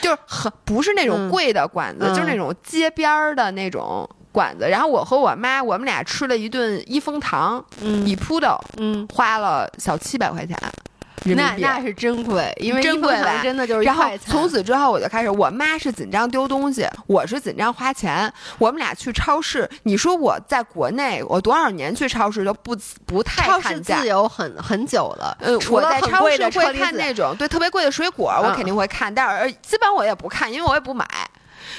[0.00, 1.30] 就是很不是那种嗯。
[1.30, 2.14] 贵的馆子，嗯。
[2.14, 4.68] 就是那种街边儿的那种馆子。
[4.68, 10.54] 然后我和我妈，我们俩吃了一顿一风堂，嗯一铺豆，嗯，花了小七百块钱。
[11.34, 18.32] 那那是真贵，因为真贵吧真的就是然后从此之后，我就开始，我妈是紧张丢东西，我是紧张花钱。
[18.58, 24.06] 我们俩去超市，你说我在国内，我多少年去超市都不不太超市看价自。
[24.06, 25.36] 由很很久了。
[25.40, 31.04] 呃，我在超市会看那种对特别贵的水果，我嗯肯定会看，但是呃基本我也不看，因为我也不买。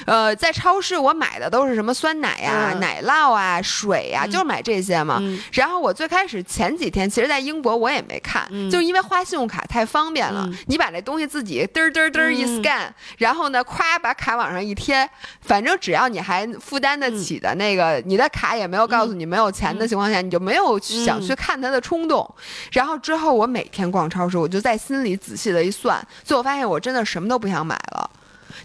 [0.06, 5.18] 呃，在超市我买的都是什么酸奶呀、嗯奶酪啊、水呀，嗯就是买这些嘛。
[5.20, 15.08] 嗯然后我最开始前几天，其实，在英国我也没看，嗯就是因为花信用卡太方便了，嗯你把那东西自己嘚儿嘚儿嘚儿一嗯 scan，、然后呢，咵把卡往上一贴，
[15.40, 22.28] 反正只要你还负担得起的那个，你的卡也没有告诉你没有钱的情况下，你就没有去想去看它的冲动。
[22.72, 28.10] 然后之后我每天逛超市，我就在心里仔细的一算，最后发现我真的什么都不想买了。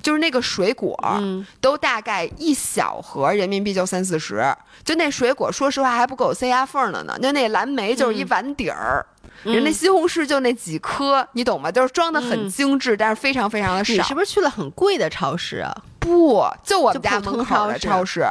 [0.04, 4.45] 就是那个水果，嗯都大概一小盒人民币就三四十，
[4.84, 7.18] 就那水果，说实话还不够塞牙缝的呢。
[7.20, 9.04] 就那蓝莓就是一碗底儿，
[9.45, 11.72] 嗯人那西红柿就那几颗，你懂吗？
[11.72, 13.93] 就是装的很精致，但是非常非常的少。
[13.93, 15.74] 你是不是去了很贵的超市啊？
[15.99, 18.26] 不，就我们家门口的超超市，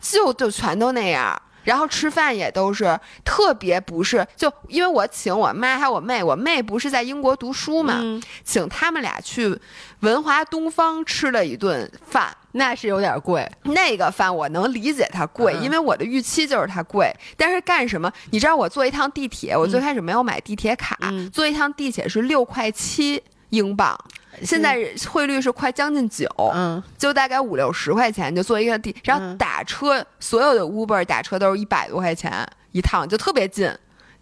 [0.00, 1.40] 就就全都那样。
[1.68, 9.54] 然后吃饭也都是特别不是，就因为我请我妈还有我妹，我妹不是在英国读书嘛，嗯请他们俩去
[10.00, 12.34] 文华东方吃了一顿饭。
[12.52, 13.46] 那是有点贵。
[13.64, 17.14] 那个饭我能理解它贵，嗯因为我的预期就是它贵。
[17.36, 18.10] 但是干什么？
[18.30, 23.96] 你知道我坐一趟地铁，我最开始没有买地铁卡，嗯坐一趟地铁是六块七英镑，
[24.44, 24.78] 现在
[25.08, 33.70] 汇率是快将近九，嗯就大概五六十块钱就坐一个地，然后嗯打车，所有的 Uber 打车都是一百多块钱一趟，就特别近，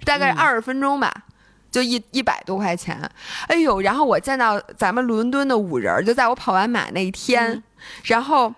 [0.05, 1.13] 大概嗯二十分钟吧。
[1.69, 2.99] 就一一百多块钱，
[3.49, 3.83] 哎呦！
[3.83, 7.63] 然后我见到咱们伦敦的五人儿，就在我跑完马那一天，嗯
[8.05, 8.55] 然后，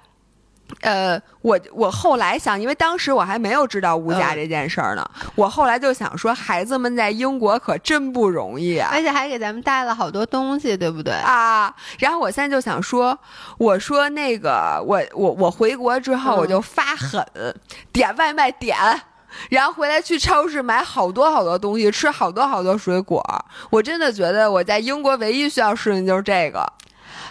[0.82, 8.90] 呃，我我后来想，因为当时我还没有知道物价嗯这件事儿呢，我后来就想说，孩子们在英国可真不容易啊。
[8.92, 11.14] 而且还给咱们带了好多东西，对不对？
[11.14, 13.18] 啊，然后我现在就想说，
[13.58, 17.24] 我说那个，我我我回国之后嗯我就发狠，
[17.92, 18.76] 点外卖点，
[19.50, 23.22] 然后回来去超市买好多好多东西，吃好多好多水果。
[23.70, 26.64] 我真的觉得我在英国唯一需要适应就是这个。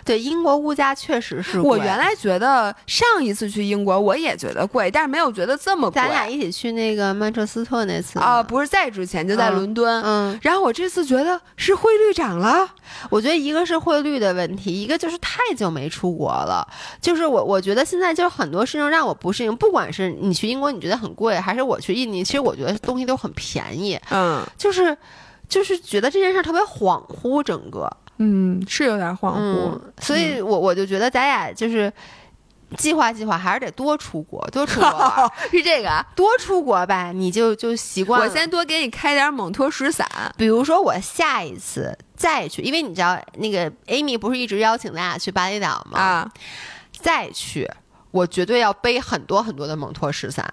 [0.08, 1.70] 对，英国物价确实是贵。
[1.70, 6.02] 我原来觉得上一次去英国我也觉得贵，但是没有觉得这么贵。
[6.02, 12.68] 咱俩一起去那个曼彻斯特那次啊，不是在之前就在伦敦，嗯，然后我这次觉得是汇率涨了。
[13.10, 16.66] 我觉得一个是汇率的问题，一个就是太久没出国了。
[17.02, 24.00] 就是我我觉得现在就是很多事情让我不适应，不管是你去英国你觉得很贵，还是我去印尼，其实我觉得东西都很便宜。
[24.10, 24.98] 嗯，就是
[25.50, 27.90] 就是觉得这件事特别恍惚，整个。
[28.18, 31.92] 嗯，是有点恍惚，嗯、所以我我就觉得咱俩就是
[32.78, 38.28] 计划计划，还是得多出国，多出国玩 是这个啊，多出国吧，你就就习惯了。
[38.28, 40.06] 我先多给你开点蒙脱石散，
[40.38, 46.00] 比如说我下一次再去，因为你知道那个 Amy 不是一直邀请咱俩去巴厘岛吗？
[46.00, 46.32] 啊，
[47.00, 47.70] 再去。
[48.18, 50.44] 我绝对要背很多很多的蒙脱石散，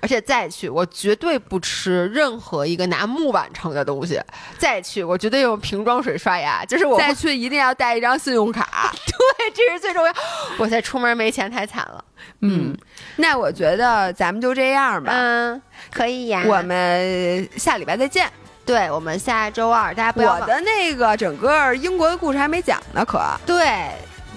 [0.00, 4.18] 而且再去我绝对不吃任何一个拿木碗盛的东西。
[4.56, 10.12] 再去我绝对用瓶装水刷牙，就是我再去一定要带一张信用卡， 对，这是最重要。
[10.58, 12.04] 我再出门没钱太惨了。
[12.40, 12.74] 嗯，
[13.16, 15.12] 那我觉得咱们就这样吧。
[15.14, 15.60] 嗯，
[15.92, 16.42] 可以呀。
[16.46, 18.30] 我们下礼拜再见。
[18.64, 20.34] 对，我们下周二大家不要。
[20.34, 23.90] 我的那个整个英国的故事还没讲呢，可对。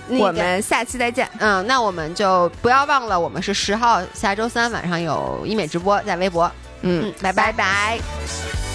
[0.10, 1.30] 我们下期再见。
[1.39, 6.51] 嗯，那我们就不要忘了，我们是十号下周三晚上有医美直播，在微博。
[6.82, 8.72] 嗯，拜拜拜。